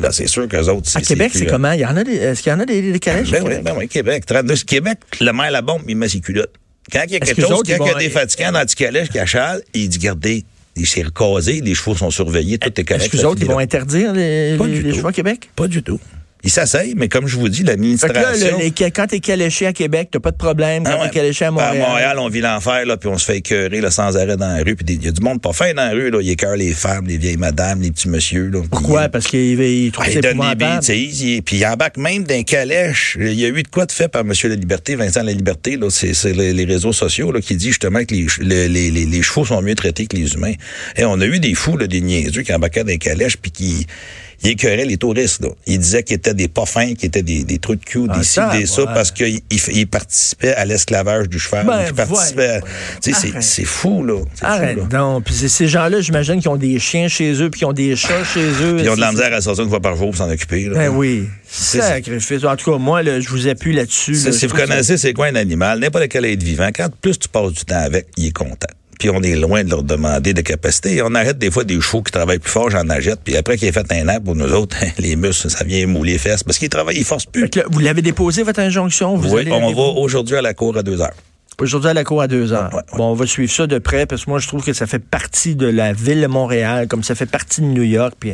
Là, 0.00 0.10
c'est 0.12 0.26
sûr 0.26 0.48
qu'eux 0.48 0.68
autres, 0.68 0.90
À 0.96 1.00
Québec, 1.00 1.30
c'est 1.34 1.46
euh, 1.46 1.50
comment? 1.50 1.72
Il 1.72 1.80
y 1.80 1.86
en 1.86 1.96
a 1.96 2.04
des, 2.04 2.14
est-ce 2.14 2.42
qu'il 2.42 2.50
y 2.50 2.54
en 2.54 2.60
a 2.60 2.66
des, 2.66 2.92
des 2.92 2.98
calèches? 2.98 3.30
ben 3.30 3.42
oui, 3.42 3.48
Québec? 3.50 3.64
ben 3.64 3.74
oui, 3.78 3.88
Québec. 3.88 4.26
32 4.26 4.54
Québec, 4.66 4.98
le 5.20 5.32
maire 5.32 5.50
la 5.50 5.62
bombe, 5.62 5.82
il 5.88 5.96
met 5.96 6.08
ses 6.08 6.20
culottes. 6.20 6.52
Quand 6.92 7.02
il 7.06 7.12
y 7.12 7.16
a 7.16 7.20
quelque 7.20 7.40
chose, 7.40 7.62
quand 7.66 7.84
il 7.84 7.86
y 7.86 7.90
a 7.90 7.98
des 7.98 8.10
fatigants 8.10 8.52
dans 8.52 8.60
le 8.60 8.66
calèche 8.74 9.08
qui 9.08 9.18
achalent, 9.18 9.60
il 9.72 9.88
dit, 9.88 9.98
regardez, 9.98 10.44
il 10.76 10.86
s'est 10.86 11.02
recasé, 11.02 11.60
les 11.60 11.74
chevaux 11.74 11.94
sont 11.96 12.10
surveillés, 12.10 12.58
tout 12.58 12.68
est 12.68 12.84
correct. 12.84 13.02
Est-ce 13.04 13.10
que 13.12 13.16
les 13.16 13.24
autres, 13.24 13.40
ils 13.40 13.46
vont 13.46 13.58
interdire 13.58 14.12
les, 14.12 14.56
les- 14.56 14.92
chevaux 14.92 15.08
à 15.08 15.12
Québec? 15.12 15.48
Pas 15.56 15.68
du 15.68 15.82
tout. 15.82 16.00
Il 16.44 16.50
s'asseye, 16.50 16.94
mais 16.96 17.08
comme 17.08 17.26
je 17.26 17.36
vous 17.36 17.48
dis, 17.48 17.62
là, 17.62 17.70
l'administration... 17.72 18.58
le- 18.58 18.64
les- 18.64 18.90
quand 18.90 19.06
t'es 19.06 19.20
caléché 19.20 19.66
à 19.66 19.72
Québec, 19.72 20.08
t'as 20.12 20.20
pas 20.20 20.30
de 20.30 20.36
problème. 20.36 20.84
Quand 20.84 20.90
Ah 20.94 21.00
ouais. 21.00 21.08
t'es 21.08 21.14
caléché 21.20 21.46
à 21.46 21.50
Montréal. 21.50 21.82
À 21.82 21.88
Montréal, 21.88 22.18
on 22.20 22.28
vit 22.28 22.40
l'enfer, 22.42 22.84
là, 22.86 22.96
puis 22.98 23.08
on 23.08 23.16
se 23.18 23.24
fait 23.24 23.38
écœurer 23.38 23.80
là, 23.80 23.90
sans 23.90 24.16
arrêt 24.16 24.36
dans 24.36 24.54
la 24.54 24.62
rue. 24.62 24.76
Puis 24.76 24.84
il 24.94 25.04
y 25.04 25.08
a 25.08 25.10
du 25.10 25.22
monde 25.22 25.40
pas 25.40 25.52
fin 25.52 25.72
dans 25.72 25.84
la 25.86 25.90
rue, 25.92 26.10
là. 26.10 26.18
Il 26.20 26.28
écœure 26.30 26.56
les 26.56 26.72
femmes, 26.74 27.06
les 27.06 27.16
vieilles 27.18 27.38
madames, 27.38 27.80
les 27.80 27.90
petits 27.90 28.08
messieurs. 28.08 28.50
Là, 28.52 28.60
Pourquoi? 28.70 29.08
Parce 29.08 29.26
qu'il 29.26 29.58
il 29.60 29.90
trouve 29.90 30.04
ça 30.04 30.12
il 30.12 30.20
donne 30.20 30.32
des 30.32 30.38
billes, 30.38 30.50
épouvantable. 30.52 30.80
tu 30.80 30.86
sais, 30.86 30.98
il- 31.00 31.42
puis 31.42 31.56
il 31.56 31.66
embarque 31.66 31.96
même 31.96 32.24
d'un 32.24 32.42
calèche. 32.42 33.16
Il 33.20 33.32
y 33.40 33.44
a 33.46 33.48
eu 33.48 33.62
de 33.62 33.68
quoi 33.68 33.86
de 33.86 33.92
fait 33.92 34.08
par 34.08 34.20
M. 34.22 34.32
La 34.44 34.54
Liberté, 34.54 34.96
Vincent 34.96 35.22
La 35.22 35.32
Liberté, 35.32 35.76
là, 35.78 35.88
c'est 35.90 36.12
c'est 36.14 36.32
les, 36.34 36.52
les 36.52 36.64
réseaux 36.66 36.92
sociaux 36.92 37.32
là, 37.32 37.40
qui 37.40 37.56
dit 37.56 37.68
justement 37.68 38.04
que 38.04 38.14
les, 38.14 38.26
les, 38.40 38.68
les, 38.90 39.06
les 39.06 39.22
chevaux 39.22 39.44
sont 39.46 39.62
mieux 39.62 39.74
traités 39.74 40.06
que 40.06 40.16
les 40.16 40.34
humains. 40.34 40.52
Et 40.96 41.04
on 41.06 41.18
a 41.20 41.24
eu 41.26 41.40
des 41.40 41.54
fous, 41.54 41.76
là, 41.78 41.86
des 41.86 42.00
niaiseux 42.02 42.42
qui 42.42 42.52
embarquaient 42.52 42.84
d'un 42.84 42.98
calèche 42.98 43.36
puis 43.38 43.50
qui 43.50 43.86
il 44.44 44.50
écœurait 44.50 44.84
les 44.84 44.96
touristes. 44.96 45.42
Là. 45.42 45.48
Il 45.66 45.78
disait 45.78 46.02
qu'ils 46.02 46.16
étaient 46.16 46.34
des 46.34 46.48
pas 46.48 46.66
fins, 46.66 46.94
qu'ils 46.94 47.06
étaient 47.06 47.22
des, 47.22 47.44
des 47.44 47.58
trous 47.58 47.74
de 47.76 47.84
cul, 47.84 48.06
Ah, 48.10 48.18
des 48.18 48.24
ci, 48.24 48.32
ça, 48.34 48.50
des 48.56 48.66
ça, 48.66 48.82
ouais. 48.82 48.88
parce 48.94 49.10
qu'ils 49.10 49.40
ils 49.50 49.86
participaient 49.86 50.54
à 50.54 50.64
l'esclavage 50.64 51.28
du 51.28 51.38
cheval. 51.38 51.66
Ben, 51.66 51.84
ils 51.88 51.94
participaient 51.94 52.48
à- 52.48 52.54
ouais. 52.56 52.60
Tu 53.02 53.12
sais, 53.14 53.32
c'est- 53.40 53.64
fou, 53.64 54.04
là. 54.04 54.18
Fou, 54.18 54.24
Arrête 54.46 54.76
là. 54.76 54.84
donc. 54.84 55.24
Puis 55.24 55.34
ces 55.34 55.66
gens-là, 55.68 56.00
j'imagine 56.00 56.40
qu'ils 56.40 56.50
ont 56.50 56.56
des 56.56 56.78
chiens 56.78 57.08
chez 57.08 57.32
eux, 57.42 57.50
puis 57.50 57.60
qu'ils 57.60 57.66
ont 57.68 57.72
des 57.72 57.96
chats 57.96 58.24
chez 58.24 58.46
eux. 58.62 58.76
Puis 58.76 58.84
ils 58.84 58.90
ont 58.90 58.96
de 58.96 59.00
la 59.00 59.12
misère 59.12 59.32
à 59.32 59.40
sortir 59.40 59.64
une 59.64 59.70
fois 59.70 59.80
par 59.80 59.96
jour 59.96 60.10
pour 60.10 60.16
s'en 60.16 60.30
occuper. 60.30 60.68
Là. 60.68 60.74
Ben 60.74 60.88
oui. 60.90 61.24
C'est- 61.48 61.80
Sacrifice. 61.80 62.44
En 62.44 62.56
tout 62.56 62.70
cas, 62.72 62.78
moi, 62.78 63.02
je 63.02 63.28
vous 63.28 63.48
appuie 63.48 63.72
là-dessus. 63.74 64.12
Là. 64.12 64.32
si 64.32 64.46
vous 64.46 64.54
connaissez 64.56 64.96
c'est 64.98 65.12
quoi 65.12 65.26
un 65.26 65.34
animal, 65.36 65.78
n'importe 65.78 66.08
quel 66.08 66.24
être 66.26 66.42
vivant, 66.42 66.68
quand 66.74 66.88
plus 67.00 67.18
tu 67.18 67.28
passes 67.28 67.52
du 67.52 67.64
temps 67.64 67.76
avec, 67.78 68.08
il 68.16 68.26
est 68.26 68.32
content. 68.32 68.66
Puis 68.98 69.10
on 69.10 69.22
est 69.22 69.36
loin 69.36 69.64
de 69.64 69.70
leur 69.70 69.82
demander 69.82 70.32
de 70.34 70.40
capacité. 70.40 71.02
On 71.02 71.14
arrête 71.14 71.38
des 71.38 71.50
fois 71.50 71.64
des 71.64 71.80
chevaux 71.80 72.02
qui 72.02 72.12
travaillent 72.12 72.38
plus 72.38 72.50
fort, 72.50 72.70
j'en 72.70 72.88
achète. 72.88 73.20
Puis 73.24 73.36
après 73.36 73.56
qu'il 73.56 73.68
ait 73.68 73.72
fait 73.72 73.90
un 73.92 74.08
an 74.08 74.20
pour 74.20 74.34
nous 74.36 74.52
autres, 74.52 74.76
les 74.98 75.16
muscles, 75.16 75.50
ça 75.50 75.64
vient 75.64 75.86
mouler 75.86 76.12
les 76.12 76.18
fesses. 76.18 76.42
Parce 76.42 76.58
qu'ils 76.58 76.68
travaillent, 76.68 76.98
ils 76.98 77.04
forcent 77.04 77.26
plus. 77.26 77.48
Là, 77.54 77.64
vous 77.70 77.80
l'avez 77.80 78.02
déposé, 78.02 78.42
votre 78.42 78.60
injonction? 78.60 79.16
Vous 79.16 79.34
Oui, 79.34 79.40
allez 79.42 79.52
on 79.52 79.72
va 79.72 80.00
aujourd'hui 80.00 80.36
à 80.36 80.42
la 80.42 80.54
cour 80.54 80.76
à 80.76 80.82
deux 80.82 81.00
heures. 81.00 81.14
Aujourd'hui 81.60 81.90
à 81.90 81.94
la 81.94 82.04
cour 82.04 82.20
à 82.20 82.28
deux 82.28 82.52
heures. 82.52 82.70
Ouais, 82.72 82.78
ouais. 82.78 82.98
Bon, 82.98 83.10
on 83.10 83.14
va 83.14 83.26
suivre 83.26 83.52
ça 83.52 83.66
de 83.66 83.78
près 83.78 84.06
parce 84.06 84.24
que 84.24 84.30
moi, 84.30 84.40
je 84.40 84.48
trouve 84.48 84.64
que 84.64 84.72
ça 84.72 84.86
fait 84.86 84.98
partie 84.98 85.54
de 85.54 85.66
la 85.66 85.92
ville 85.92 86.20
de 86.20 86.26
Montréal, 86.26 86.88
comme 86.88 87.02
ça 87.04 87.14
fait 87.14 87.26
partie 87.26 87.60
de 87.60 87.66
New 87.66 87.82
York. 87.82 88.14
Puis 88.18 88.32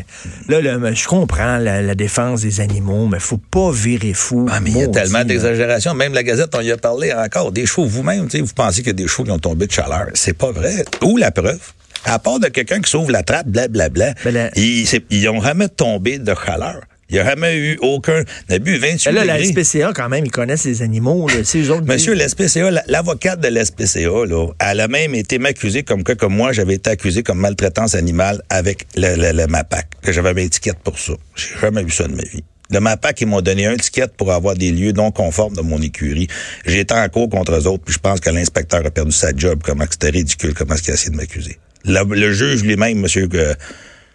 là, 0.49 0.61
là, 0.61 0.93
je 0.93 1.07
comprends 1.07 1.59
la, 1.59 1.83
la 1.83 1.95
défense 1.95 2.41
des 2.41 2.61
animaux, 2.61 3.07
mais 3.07 3.21
faut 3.21 3.37
pas 3.39 3.71
virer 3.71 4.15
fou. 4.15 4.47
Ah, 4.51 4.61
mais 4.61 4.71
il 4.71 4.79
y 4.79 4.83
a 4.83 4.89
tellement 4.89 5.19
là. 5.19 5.25
d'exagérations. 5.25 5.95
Même 5.95 6.15
la 6.15 6.23
Gazette, 6.23 6.55
on 6.55 6.61
y 6.61 6.71
a 6.71 6.77
parlé 6.77 7.13
encore. 7.13 7.53
Des 7.53 7.67
chevaux 7.67 7.87
vous-même, 7.87 8.25
tu 8.25 8.39
sais, 8.39 8.41
vous 8.43 8.55
pensez 8.55 8.83
a 8.89 8.93
des 8.93 9.07
chevaux 9.07 9.25
qui 9.25 9.31
ont 9.31 9.39
tombé 9.39 9.67
de 9.67 9.73
chaleur. 9.73 10.07
C'est 10.15 10.37
pas 10.37 10.53
vrai. 10.53 10.85
Où 11.03 11.17
la 11.17 11.31
preuve? 11.31 11.61
À 12.05 12.19
part 12.19 12.41
de 12.41 12.49
quelqu'un 12.49 12.81
qui 12.81 12.91
s'ouvre 12.91 13.11
la 13.11 13.23
trappe, 13.23 13.47
blablabla, 13.47 14.15
Ben, 14.25 14.51
ils, 14.57 14.87
ils 15.11 15.29
ont 15.29 15.43
jamais 15.43 15.69
tombé 15.69 16.19
de 16.19 16.35
chaleur. 16.47 16.81
Il 17.11 17.15
n'y 17.15 17.19
a 17.21 17.25
jamais 17.25 17.57
eu 17.57 17.77
aucun. 17.83 18.23
On 18.49 18.55
a 18.55 18.59
bu 18.59 18.79
28 18.79 19.07
Mais 19.07 19.13
là, 19.13 19.25
la 19.25 19.39
degrés. 19.43 19.65
SPCA, 19.65 19.93
quand 19.95 20.09
même, 20.09 20.25
ils 20.25 20.31
connaissent 20.31 20.65
les 20.65 20.83
animaux. 20.83 21.29
Là. 21.29 21.35
Autres 21.41 21.83
Monsieur, 21.87 22.15
l'SPCA, 22.15 22.71
la- 22.71 22.85
l'avocate 22.87 23.41
de 23.41 23.49
l'SPCA, 23.49 24.27
là, 24.27 24.47
elle 24.61 24.81
a 24.81 24.89
même 24.89 25.15
été 25.15 25.39
m'accusée 25.39 25.83
comme 25.83 26.05
que, 26.05 26.13
comme 26.13 26.35
moi, 26.35 26.53
j'avais 26.53 26.75
été 26.75 26.91
accusé 26.91 27.23
comme 27.23 27.39
maltraitance 27.41 27.95
animale 27.95 28.43
avec 28.49 28.87
le, 28.97 29.17
le, 29.17 29.37
le 29.37 29.47
MAPAC, 29.47 29.87
que 30.03 30.13
j'avais 30.13 30.31
une 30.31 30.39
étiquette 30.39 30.79
pour 30.85 30.99
ça. 30.99 31.15
J'ai 31.35 31.59
jamais 31.61 31.83
vu 31.83 31.91
ça 31.91 32.07
de 32.07 32.15
ma 32.15 32.23
vie. 32.23 32.45
Le 32.73 32.79
MAPAC, 32.79 33.21
ils 33.23 33.27
m'ont 33.27 33.41
donné 33.41 33.67
un 33.67 33.75
ticket 33.77 34.07
pour 34.17 34.33
avoir 34.33 34.55
des 34.55 34.71
lieux 34.71 34.93
non 34.93 35.11
conformes 35.11 35.55
dans 35.57 35.65
mon 35.65 35.83
écurie. 35.83 36.29
J'ai 36.65 36.79
été 36.79 36.95
en 36.95 37.09
cours 37.09 37.29
contre 37.29 37.53
eux 37.59 37.67
autres, 37.67 37.83
puis 37.85 37.95
je 37.95 37.99
pense 37.99 38.21
que 38.21 38.31
l'inspecteur 38.31 38.87
a 38.87 38.91
perdu 38.93 39.11
sa 39.11 39.35
job, 39.35 39.61
comment 39.65 39.85
que 39.87 39.93
c'était 39.95 40.11
ridicule, 40.11 40.55
comment 40.55 40.75
est-ce 40.75 40.83
qu'il 40.83 40.93
a 40.93 40.95
essayé 40.95 41.11
de 41.11 41.17
m'accuser? 41.17 41.59
Le, 41.85 42.05
le 42.15 42.33
juge 42.33 42.63
lui-même, 42.63 42.99
monsieur, 43.01 43.27
que 43.27 43.55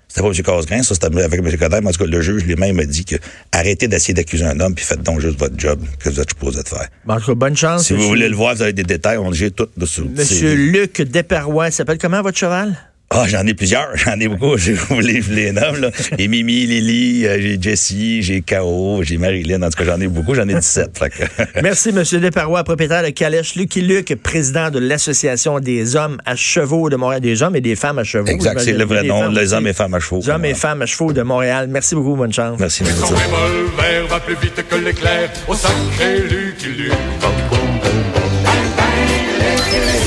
c'était 0.08 0.22
pas 0.22 0.28
M. 0.28 0.44
Casgrain, 0.44 0.84
ça 0.84 0.94
c'était 0.94 1.08
avec 1.08 1.40
M. 1.40 1.58
Coder, 1.58 1.80
mais 1.82 1.90
en 1.90 1.92
tout 1.92 2.04
cas, 2.04 2.10
le 2.10 2.22
juge 2.22 2.44
lui-même 2.46 2.80
a 2.80 2.86
dit 2.86 3.06
que 3.06 3.16
arrêtez 3.52 3.88
d'essayer 3.88 4.14
d'accuser 4.14 4.46
un 4.46 4.60
homme, 4.60 4.76
puis 4.76 4.86
faites 4.86 5.04
donc 5.04 5.20
juste 5.20 5.40
votre 5.40 5.58
job 5.58 5.80
que 6.00 6.10
vous 6.10 6.20
êtes 6.20 6.30
supposé 6.30 6.64
de 6.64 6.68
faire. 6.68 6.88
Bon, 7.06 7.16
en 7.16 7.20
tout 7.20 7.28
cas, 7.28 7.36
bonne 7.36 7.58
chance. 7.58 7.88
Si 7.88 7.94
vous 7.94 8.08
voulez 8.08 8.30
le 8.30 8.36
voir, 8.36 8.56
vous 8.56 8.62
avez 8.62 8.74
des 8.74 8.84
détails. 8.84 9.18
On 9.18 9.32
j'ai 9.32 9.52
tout 9.52 9.68
dessus. 9.76 10.04
Monsieur 10.04 10.54
Luc 10.56 11.02
Desparois, 11.02 11.72
s'appelle 11.72 11.98
comment 11.98 12.22
votre 12.22 12.38
cheval? 12.38 12.78
Ah, 13.18 13.26
j'en 13.28 13.46
ai 13.48 13.54
plusieurs, 13.54 13.90
j'en 13.96 14.20
ai 14.20 14.28
beaucoup. 14.28 14.58
Je 14.58 14.74
vous 14.74 15.00
les, 15.00 15.22
je 15.22 15.32
les 15.32 15.52
nomme, 15.52 15.78
là. 15.80 15.90
Et 16.18 16.28
Mimi, 16.28 16.66
Lily, 16.66 17.26
euh, 17.26 17.38
j'ai 17.40 17.58
Jessie, 17.62 18.22
j'ai 18.22 18.42
K.O., 18.42 19.02
j'ai 19.04 19.18
Marilyn. 19.18 19.62
En 19.64 19.70
tout 19.70 19.78
cas, 19.78 19.86
j'en 19.86 20.02
ai 20.02 20.08
beaucoup, 20.08 20.36
j'en 20.36 20.48
ai 20.50 20.56
17. 20.56 20.98
Fait 21.00 21.10
que- 21.10 21.24
Merci, 21.64 21.90
M. 21.90 22.04
Desparois, 22.20 22.64
propriétaire 22.64 23.04
de 23.04 23.10
Calèche. 23.10 23.56
Lucky 23.56 23.82
Luc, 23.82 24.14
président 24.22 24.70
de 24.70 24.80
l'Association 24.80 25.60
des 25.60 25.96
hommes 25.96 26.18
à 26.26 26.36
chevaux 26.36 26.90
de 26.90 26.96
Montréal. 26.98 27.22
Des 27.22 27.42
hommes 27.42 27.56
et 27.56 27.62
des 27.62 27.76
femmes 27.76 28.00
à 28.00 28.04
chevaux. 28.04 28.28
Exact, 28.28 28.60
c'est 28.60 28.74
le 28.74 28.84
vrai 28.84 29.04
nom, 29.04 29.30
les 29.30 29.44
aussi. 29.46 29.54
hommes 29.56 29.68
et 29.68 29.74
femmes 29.74 29.94
à 29.94 30.00
chevaux. 30.00 30.20
Les 30.22 30.30
hommes 30.30 30.46
et 30.46 30.54
femmes 30.54 30.82
à 30.82 30.86
chevaux 30.86 31.14
de 31.14 31.22
Montréal. 31.22 31.68
Merci 31.70 31.96
beaucoup, 31.96 32.16
bonne 32.16 32.34
chance. 32.34 32.60
Merci, 32.60 32.84
Son 32.84 32.92
merci. 32.92 33.14
revolver 33.14 34.08
va 34.10 34.20
plus 34.20 34.36
vite 34.42 34.64
que 34.70 34.76
l'éclair 34.76 35.32
au 35.48 35.56
sacré 35.56 36.20
Lucky 36.30 36.68
Luke. 36.78 37.55